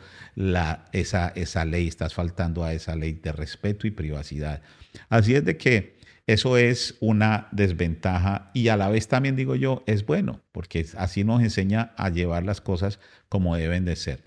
esa, 0.92 1.30
esa 1.30 1.64
ley, 1.64 1.88
estás 1.88 2.14
faltando 2.14 2.64
a 2.64 2.74
esa 2.74 2.96
ley 2.96 3.14
de 3.14 3.32
respeto 3.32 3.86
y 3.86 3.92
privacidad. 3.92 4.62
Así 5.10 5.36
es 5.36 5.46
de 5.46 5.58
que 5.58 5.96
eso 6.28 6.58
es 6.58 6.96
una 7.02 7.48
desventaja 7.52 8.50
y 8.56 8.70
a 8.70 8.78
la 8.78 8.90
vez 8.90 9.08
también 9.08 9.36
digo 9.36 9.56
yo, 9.56 9.84
es 9.86 10.06
bueno, 10.08 10.42
porque 10.52 10.86
así 10.98 11.24
nos 11.24 11.44
enseña 11.44 11.94
a 11.98 12.10
llevar 12.10 12.44
las 12.44 12.62
cosas 12.62 13.00
como 13.30 13.56
deben 13.56 13.86
de 13.86 13.96
ser. 13.96 14.24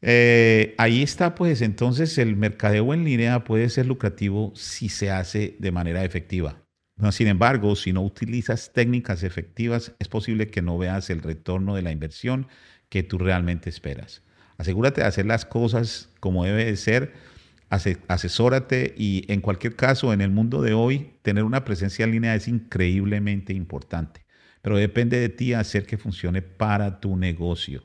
Eh, 0.00 0.74
ahí 0.78 1.02
está, 1.02 1.34
pues 1.34 1.60
entonces 1.60 2.16
el 2.16 2.36
mercadeo 2.36 2.94
en 2.94 3.04
línea 3.04 3.44
puede 3.44 3.68
ser 3.68 3.84
lucrativo 3.84 4.52
si 4.56 4.88
se 4.88 5.10
hace 5.10 5.56
de 5.58 5.72
manera 5.72 6.04
efectiva. 6.04 6.62
Sin 7.10 7.28
embargo, 7.28 7.76
si 7.76 7.92
no 7.92 8.02
utilizas 8.02 8.72
técnicas 8.72 9.22
efectivas, 9.22 9.92
es 9.98 10.08
posible 10.08 10.48
que 10.48 10.62
no 10.62 10.76
veas 10.78 11.10
el 11.10 11.22
retorno 11.22 11.74
de 11.74 11.82
la 11.82 11.92
inversión 11.92 12.46
que 12.88 13.02
tú 13.02 13.18
realmente 13.18 13.70
esperas. 13.70 14.22
Asegúrate 14.58 15.00
de 15.00 15.06
hacer 15.06 15.24
las 15.26 15.44
cosas 15.44 16.10
como 16.20 16.44
debe 16.44 16.66
de 16.66 16.76
ser, 16.76 17.14
asesórate 17.70 18.94
y 18.98 19.24
en 19.32 19.40
cualquier 19.40 19.76
caso, 19.76 20.12
en 20.12 20.20
el 20.20 20.30
mundo 20.30 20.60
de 20.60 20.74
hoy, 20.74 21.12
tener 21.22 21.44
una 21.44 21.64
presencia 21.64 22.04
en 22.04 22.12
línea 22.12 22.34
es 22.34 22.48
increíblemente 22.48 23.52
importante, 23.54 24.26
pero 24.60 24.76
depende 24.76 25.18
de 25.18 25.28
ti 25.28 25.54
hacer 25.54 25.86
que 25.86 25.96
funcione 25.96 26.42
para 26.42 27.00
tu 27.00 27.16
negocio. 27.16 27.84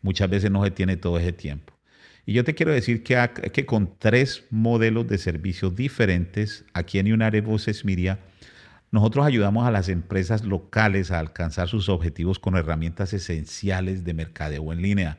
Muchas 0.00 0.30
veces 0.30 0.50
no 0.50 0.64
se 0.64 0.70
tiene 0.70 0.96
todo 0.96 1.18
ese 1.18 1.32
tiempo. 1.32 1.74
Y 2.24 2.32
yo 2.32 2.44
te 2.44 2.54
quiero 2.54 2.72
decir 2.72 3.02
que, 3.02 3.66
con 3.66 3.98
tres 3.98 4.44
modelos 4.50 5.08
de 5.08 5.18
servicios 5.18 5.74
diferentes, 5.74 6.64
aquí 6.72 6.98
en 6.98 7.12
Unare 7.12 7.40
Voces 7.40 7.84
Miria, 7.84 8.20
nosotros 8.90 9.24
ayudamos 9.24 9.66
a 9.66 9.70
las 9.70 9.88
empresas 9.88 10.44
locales 10.44 11.10
a 11.10 11.20
alcanzar 11.20 11.68
sus 11.68 11.88
objetivos 11.88 12.38
con 12.38 12.56
herramientas 12.56 13.12
esenciales 13.12 14.04
de 14.04 14.14
mercadeo 14.14 14.72
en 14.72 14.82
línea. 14.82 15.18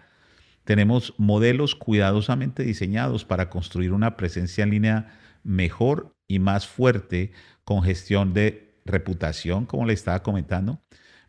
Tenemos 0.66 1.14
modelos 1.18 1.76
cuidadosamente 1.76 2.64
diseñados 2.64 3.26
para 3.26 3.50
construir 3.50 3.94
una 3.94 4.18
presencia 4.18 4.64
en 4.64 4.72
línea 4.72 5.20
mejor 5.44 6.14
y 6.28 6.40
más 6.40 6.68
fuerte 6.68 7.32
con 7.64 7.82
gestión 7.82 8.34
de 8.34 8.76
reputación, 8.86 9.66
como 9.66 9.86
le 9.86 9.94
estaba 9.94 10.22
comentando, 10.22 10.82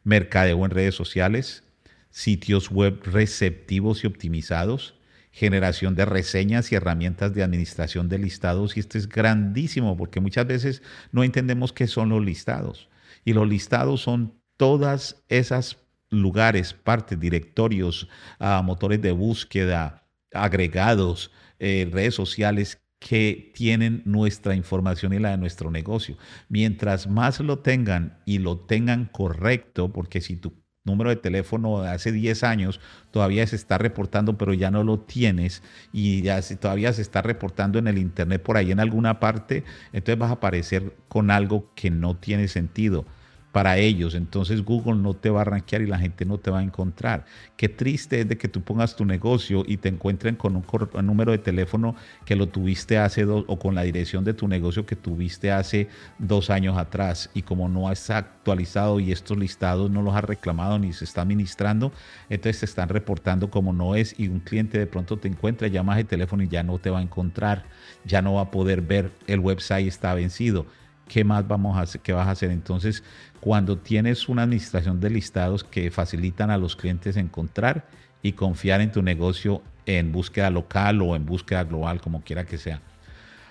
mercadeo 0.02 0.64
en 0.64 0.70
redes 0.70 0.94
sociales, 0.94 1.64
sitios 2.10 2.70
web 2.70 3.00
receptivos 3.04 4.04
y 4.04 4.06
optimizados, 4.06 4.98
generación 5.32 5.94
de 5.94 6.04
reseñas 6.04 6.70
y 6.70 6.76
herramientas 6.76 7.34
de 7.34 7.42
administración 7.42 8.08
de 8.08 8.18
listados. 8.18 8.76
Y 8.76 8.80
esto 8.80 8.98
es 8.98 9.08
grandísimo 9.08 9.96
porque 9.96 10.20
muchas 10.20 10.46
veces 10.46 10.82
no 11.10 11.24
entendemos 11.24 11.72
qué 11.72 11.86
son 11.86 12.10
los 12.10 12.24
listados. 12.24 12.88
Y 13.24 13.32
los 13.32 13.48
listados 13.48 14.02
son 14.02 14.34
todas 14.56 15.24
esas 15.28 15.78
lugares, 16.10 16.74
partes, 16.74 17.18
directorios, 17.18 18.08
ah, 18.38 18.62
motores 18.62 19.00
de 19.00 19.12
búsqueda, 19.12 20.06
agregados, 20.32 21.32
eh, 21.58 21.88
redes 21.90 22.14
sociales 22.14 22.82
que 22.98 23.50
tienen 23.54 24.02
nuestra 24.04 24.54
información 24.54 25.12
y 25.12 25.18
la 25.18 25.30
de 25.30 25.38
nuestro 25.38 25.70
negocio. 25.70 26.16
Mientras 26.48 27.08
más 27.08 27.40
lo 27.40 27.58
tengan 27.58 28.20
y 28.26 28.38
lo 28.38 28.58
tengan 28.60 29.06
correcto, 29.06 29.92
porque 29.92 30.20
si 30.20 30.36
tú 30.36 30.61
número 30.84 31.10
de 31.10 31.16
teléfono 31.16 31.82
de 31.82 31.90
hace 31.90 32.10
10 32.12 32.42
años 32.42 32.80
todavía 33.10 33.46
se 33.46 33.56
está 33.56 33.78
reportando, 33.78 34.36
pero 34.36 34.52
ya 34.52 34.70
no 34.70 34.82
lo 34.82 34.98
tienes 34.98 35.62
y 35.92 36.22
ya 36.22 36.40
todavía 36.60 36.92
se 36.92 37.02
está 37.02 37.22
reportando 37.22 37.78
en 37.78 37.86
el 37.86 37.98
internet 37.98 38.42
por 38.42 38.56
ahí 38.56 38.72
en 38.72 38.80
alguna 38.80 39.20
parte, 39.20 39.64
entonces 39.92 40.18
vas 40.18 40.30
a 40.30 40.34
aparecer 40.34 40.96
con 41.08 41.30
algo 41.30 41.72
que 41.74 41.90
no 41.90 42.16
tiene 42.16 42.48
sentido 42.48 43.06
para 43.52 43.76
ellos. 43.76 44.14
Entonces 44.14 44.64
Google 44.64 44.96
no 44.96 45.14
te 45.14 45.30
va 45.30 45.42
a 45.42 45.44
rankear 45.44 45.82
y 45.82 45.86
la 45.86 45.98
gente 45.98 46.24
no 46.24 46.38
te 46.38 46.50
va 46.50 46.60
a 46.60 46.62
encontrar. 46.62 47.26
Qué 47.56 47.68
triste 47.68 48.20
es 48.20 48.28
de 48.28 48.38
que 48.38 48.48
tú 48.48 48.62
pongas 48.62 48.96
tu 48.96 49.04
negocio 49.04 49.62
y 49.66 49.76
te 49.76 49.90
encuentren 49.90 50.34
con 50.34 50.56
un, 50.56 50.64
número 51.06 51.32
de 51.32 51.38
teléfono 51.38 51.94
que 52.24 52.34
lo 52.34 52.48
tuviste 52.48 52.98
hace 52.98 53.24
dos 53.24 53.44
o 53.46 53.58
con 53.58 53.74
la 53.74 53.82
dirección 53.82 54.24
de 54.24 54.34
tu 54.34 54.48
negocio 54.48 54.86
que 54.86 54.96
tuviste 54.96 55.52
hace 55.52 55.88
dos 56.18 56.48
años 56.50 56.78
atrás. 56.78 57.30
Y 57.34 57.42
como 57.42 57.68
no 57.68 57.88
has 57.88 58.08
actualizado 58.10 58.98
y 58.98 59.12
estos 59.12 59.36
listados 59.36 59.90
no 59.90 60.02
los 60.02 60.14
has 60.16 60.24
reclamado 60.24 60.78
ni 60.78 60.92
se 60.94 61.04
está 61.04 61.20
administrando, 61.20 61.92
entonces 62.30 62.60
te 62.60 62.66
están 62.66 62.88
reportando 62.88 63.50
como 63.50 63.72
no 63.74 63.94
es 63.94 64.18
y 64.18 64.28
un 64.28 64.40
cliente 64.40 64.78
de 64.78 64.86
pronto 64.86 65.18
te 65.18 65.28
encuentra, 65.28 65.68
llamas 65.68 65.98
el 65.98 66.06
teléfono 66.06 66.42
y 66.42 66.48
ya 66.48 66.62
no 66.62 66.78
te 66.78 66.88
va 66.88 67.00
a 67.00 67.02
encontrar, 67.02 67.66
ya 68.04 68.22
no 68.22 68.34
va 68.34 68.42
a 68.42 68.50
poder 68.50 68.80
ver, 68.80 69.12
el 69.26 69.40
website 69.40 69.86
está 69.86 70.14
vencido. 70.14 70.66
¿Qué 71.08 71.24
más 71.24 71.46
vamos 71.46 71.76
a 71.76 71.82
hacer? 71.82 72.00
¿Qué 72.00 72.12
vas 72.12 72.26
a 72.26 72.30
hacer? 72.30 72.50
Entonces, 72.50 73.02
cuando 73.42 73.76
tienes 73.76 74.28
una 74.28 74.44
administración 74.44 75.00
de 75.00 75.10
listados 75.10 75.64
que 75.64 75.90
facilitan 75.90 76.52
a 76.52 76.58
los 76.58 76.76
clientes 76.76 77.16
encontrar 77.16 77.88
y 78.22 78.34
confiar 78.34 78.80
en 78.80 78.92
tu 78.92 79.02
negocio 79.02 79.64
en 79.84 80.12
búsqueda 80.12 80.48
local 80.48 81.02
o 81.02 81.16
en 81.16 81.26
búsqueda 81.26 81.64
global, 81.64 82.00
como 82.00 82.22
quiera 82.22 82.46
que 82.46 82.56
sea. 82.56 82.80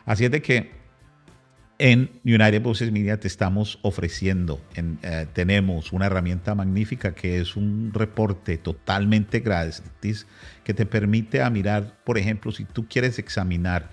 Así 0.05 0.23
es 0.23 0.31
de 0.31 0.41
que 0.41 0.71
En 1.77 2.09
United 2.23 2.61
Voices 2.61 2.89
Media 2.89 3.19
te 3.19 3.27
estamos 3.27 3.79
ofreciendo, 3.81 4.61
eh, 4.75 5.27
tenemos 5.33 5.91
una 5.91 6.05
herramienta 6.05 6.55
magnífica 6.55 7.13
que 7.13 7.41
es 7.41 7.57
un 7.57 7.91
reporte 7.93 8.57
totalmente 8.57 9.41
gratis 9.41 10.25
que 10.63 10.73
te 10.73 10.85
permite 10.85 11.41
a 11.41 11.49
mirar, 11.49 11.97
por 12.05 12.17
ejemplo, 12.17 12.53
si 12.53 12.63
tú 12.63 12.87
quieres 12.87 13.19
examinar, 13.19 13.89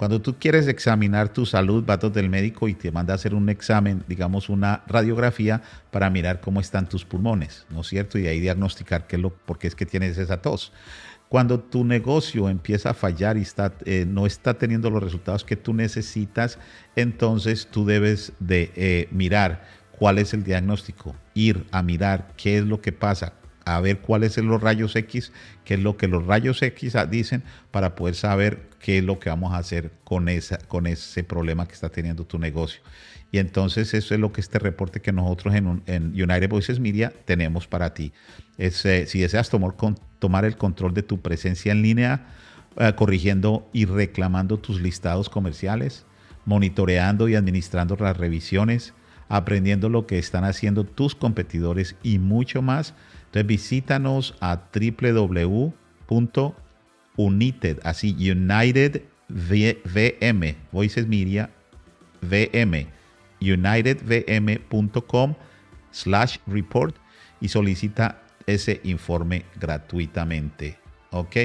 cuando 0.00 0.22
tú 0.22 0.36
quieres 0.38 0.66
examinar 0.66 1.30
tu 1.30 1.44
salud, 1.44 1.84
vas 1.84 2.00
del 2.14 2.30
médico 2.30 2.68
y 2.68 2.74
te 2.74 2.90
manda 2.90 3.12
a 3.12 3.16
hacer 3.16 3.34
un 3.34 3.50
examen, 3.50 4.02
digamos 4.08 4.48
una 4.48 4.82
radiografía 4.86 5.60
para 5.90 6.08
mirar 6.08 6.40
cómo 6.40 6.58
están 6.58 6.88
tus 6.88 7.04
pulmones, 7.04 7.66
¿no 7.68 7.82
es 7.82 7.88
cierto? 7.88 8.18
Y 8.18 8.26
ahí 8.26 8.40
diagnosticar 8.40 9.06
qué 9.06 9.16
es 9.16 9.22
lo, 9.22 9.28
por 9.28 9.58
qué 9.58 9.68
es 9.68 9.74
que 9.74 9.84
tienes 9.84 10.16
esa 10.16 10.40
tos. 10.40 10.72
Cuando 11.28 11.60
tu 11.60 11.84
negocio 11.84 12.48
empieza 12.48 12.88
a 12.88 12.94
fallar 12.94 13.36
y 13.36 13.42
está, 13.42 13.74
eh, 13.84 14.06
no 14.08 14.24
está 14.24 14.54
teniendo 14.54 14.88
los 14.88 15.02
resultados 15.02 15.44
que 15.44 15.56
tú 15.56 15.74
necesitas, 15.74 16.58
entonces 16.96 17.68
tú 17.70 17.84
debes 17.84 18.32
de 18.40 18.72
eh, 18.76 19.06
mirar 19.10 19.66
cuál 19.98 20.16
es 20.16 20.32
el 20.32 20.44
diagnóstico, 20.44 21.14
ir 21.34 21.66
a 21.72 21.82
mirar 21.82 22.32
qué 22.38 22.56
es 22.56 22.64
lo 22.64 22.80
que 22.80 22.92
pasa, 22.92 23.34
a 23.64 23.80
ver 23.80 24.00
cuáles 24.00 24.34
son 24.34 24.48
los 24.48 24.60
rayos 24.60 24.96
X, 24.96 25.32
qué 25.64 25.74
es 25.74 25.80
lo 25.80 25.96
que 25.96 26.08
los 26.08 26.26
rayos 26.26 26.62
X 26.62 26.96
dicen 27.10 27.42
para 27.70 27.94
poder 27.94 28.14
saber 28.14 28.68
qué 28.80 28.98
es 28.98 29.04
lo 29.04 29.18
que 29.18 29.30
vamos 29.30 29.52
a 29.52 29.58
hacer 29.58 29.92
con, 30.04 30.28
esa, 30.28 30.58
con 30.58 30.86
ese 30.86 31.24
problema 31.24 31.66
que 31.66 31.74
está 31.74 31.88
teniendo 31.88 32.24
tu 32.24 32.38
negocio. 32.38 32.80
Y 33.32 33.38
entonces 33.38 33.94
eso 33.94 34.14
es 34.14 34.20
lo 34.20 34.32
que 34.32 34.40
este 34.40 34.58
reporte 34.58 35.00
que 35.00 35.12
nosotros 35.12 35.54
en, 35.54 35.82
United 35.86 36.48
Voices 36.48 36.80
Media 36.80 37.12
tenemos 37.24 37.66
para 37.66 37.94
ti. 37.94 38.12
Es, 38.58 38.84
eh, 38.84 39.06
si 39.06 39.20
deseas 39.20 39.50
tomar, 39.50 40.44
el 40.44 40.56
control 40.56 40.94
de 40.94 41.02
tu 41.02 41.20
presencia 41.20 41.70
en 41.70 41.82
línea, 41.82 42.26
eh, 42.76 42.92
corrigiendo 42.96 43.68
y 43.72 43.84
reclamando 43.84 44.58
tus 44.58 44.80
listados 44.80 45.28
comerciales, 45.28 46.04
monitoreando 46.44 47.28
y 47.28 47.36
administrando 47.36 47.96
las 47.96 48.16
revisiones, 48.16 48.94
aprendiendo 49.28 49.88
lo 49.88 50.06
que 50.06 50.18
están 50.18 50.44
haciendo 50.44 50.84
tus 50.84 51.14
competidores 51.14 51.94
y 52.02 52.18
mucho 52.18 52.62
más, 52.62 52.94
entonces 53.30 53.46
visítanos 53.46 54.34
a 54.40 54.64
www.united, 54.74 55.70
así 57.84 58.16
United 58.18 59.02
VM, 59.28 60.56
Voices 60.72 61.06
Media 61.06 61.50
VM 62.20 63.00
unitedvm.com 63.40 65.34
slash 65.90 66.38
report 66.46 66.96
y 67.40 67.48
solicita 67.48 68.22
ese 68.46 68.80
informe 68.84 69.44
gratuitamente. 69.58 70.78
¿Ok? 71.10 71.36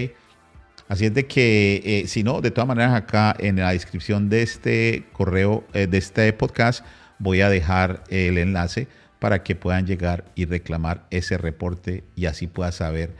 Así 0.87 1.05
es 1.05 1.13
de 1.13 1.25
que, 1.25 1.81
eh, 1.83 2.07
si 2.07 2.23
no, 2.23 2.41
de 2.41 2.51
todas 2.51 2.67
maneras 2.67 2.93
acá 2.93 3.35
en 3.39 3.55
la 3.55 3.71
descripción 3.71 4.29
de 4.29 4.43
este 4.43 5.05
correo, 5.13 5.63
eh, 5.73 5.87
de 5.87 5.97
este 5.97 6.31
podcast, 6.33 6.85
voy 7.17 7.41
a 7.41 7.49
dejar 7.49 8.03
el 8.09 8.37
enlace 8.37 8.87
para 9.19 9.43
que 9.43 9.55
puedan 9.55 9.85
llegar 9.85 10.25
y 10.35 10.45
reclamar 10.45 11.07
ese 11.09 11.37
reporte 11.37 12.03
y 12.15 12.25
así 12.25 12.47
puedas 12.47 12.75
saber 12.75 13.15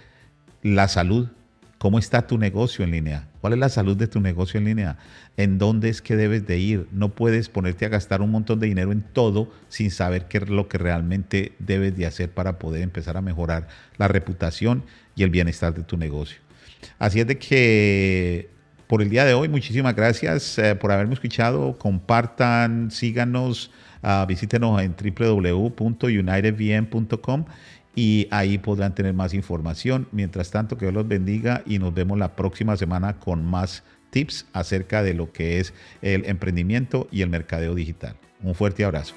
la 0.61 0.87
salud 0.87 1.29
¿Cómo 1.77 1.99
está 1.99 2.25
tu 2.25 2.39
negocio 2.39 2.83
en 2.83 2.89
línea? 2.89 3.27
¿Cuál 3.41 3.53
es 3.53 3.59
la 3.59 3.69
salud 3.69 3.95
de 3.95 4.07
tu 4.07 4.21
negocio 4.21 4.57
en 4.57 4.65
línea? 4.65 4.97
¿En 5.37 5.59
dónde 5.59 5.89
es 5.89 6.01
que 6.01 6.15
debes 6.15 6.47
de 6.47 6.57
ir? 6.57 6.87
No 6.91 7.09
puedes 7.09 7.49
ponerte 7.49 7.85
a 7.85 7.89
gastar 7.89 8.21
un 8.21 8.31
montón 8.31 8.59
de 8.59 8.65
dinero 8.65 8.91
en 8.91 9.01
todo 9.01 9.51
sin 9.67 9.91
saber 9.91 10.25
qué 10.25 10.39
es 10.39 10.49
lo 10.49 10.67
que 10.69 10.77
realmente 10.77 11.51
debes 11.59 11.95
de 11.95 12.05
hacer 12.07 12.31
para 12.31 12.57
poder 12.59 12.81
empezar 12.81 13.17
a 13.17 13.21
mejorar 13.21 13.67
la 13.97 14.07
reputación 14.07 14.83
y 15.15 15.23
el 15.23 15.29
bienestar 15.29 15.75
de 15.75 15.83
tu 15.83 15.95
negocio. 15.95 16.39
Así 16.97 17.19
es 17.19 17.27
de 17.27 17.37
que 17.37 18.49
por 18.87 19.01
el 19.01 19.09
día 19.11 19.25
de 19.25 19.33
hoy, 19.33 19.49
muchísimas 19.49 19.95
gracias 19.95 20.57
eh, 20.57 20.75
por 20.75 20.91
haberme 20.91 21.13
escuchado. 21.13 21.77
Compartan, 21.77 22.89
síganos, 22.89 23.69
uh, 24.05 24.25
visítenos 24.25 24.81
en 24.81 24.95
www.unitedvm.com 24.95 27.45
y 27.95 28.27
ahí 28.31 28.57
podrán 28.57 28.95
tener 28.95 29.13
más 29.13 29.33
información. 29.33 30.07
Mientras 30.11 30.51
tanto, 30.51 30.77
que 30.77 30.85
Dios 30.85 30.93
los 30.93 31.07
bendiga 31.07 31.63
y 31.65 31.79
nos 31.79 31.93
vemos 31.93 32.17
la 32.17 32.35
próxima 32.35 32.75
semana 32.77 33.19
con 33.19 33.45
más 33.45 33.83
tips 34.09 34.45
acerca 34.53 35.03
de 35.03 35.13
lo 35.13 35.31
que 35.31 35.59
es 35.59 35.73
el 36.01 36.25
emprendimiento 36.25 37.07
y 37.11 37.21
el 37.21 37.29
mercadeo 37.29 37.73
digital. 37.73 38.17
Un 38.43 38.53
fuerte 38.53 38.83
abrazo. 38.83 39.15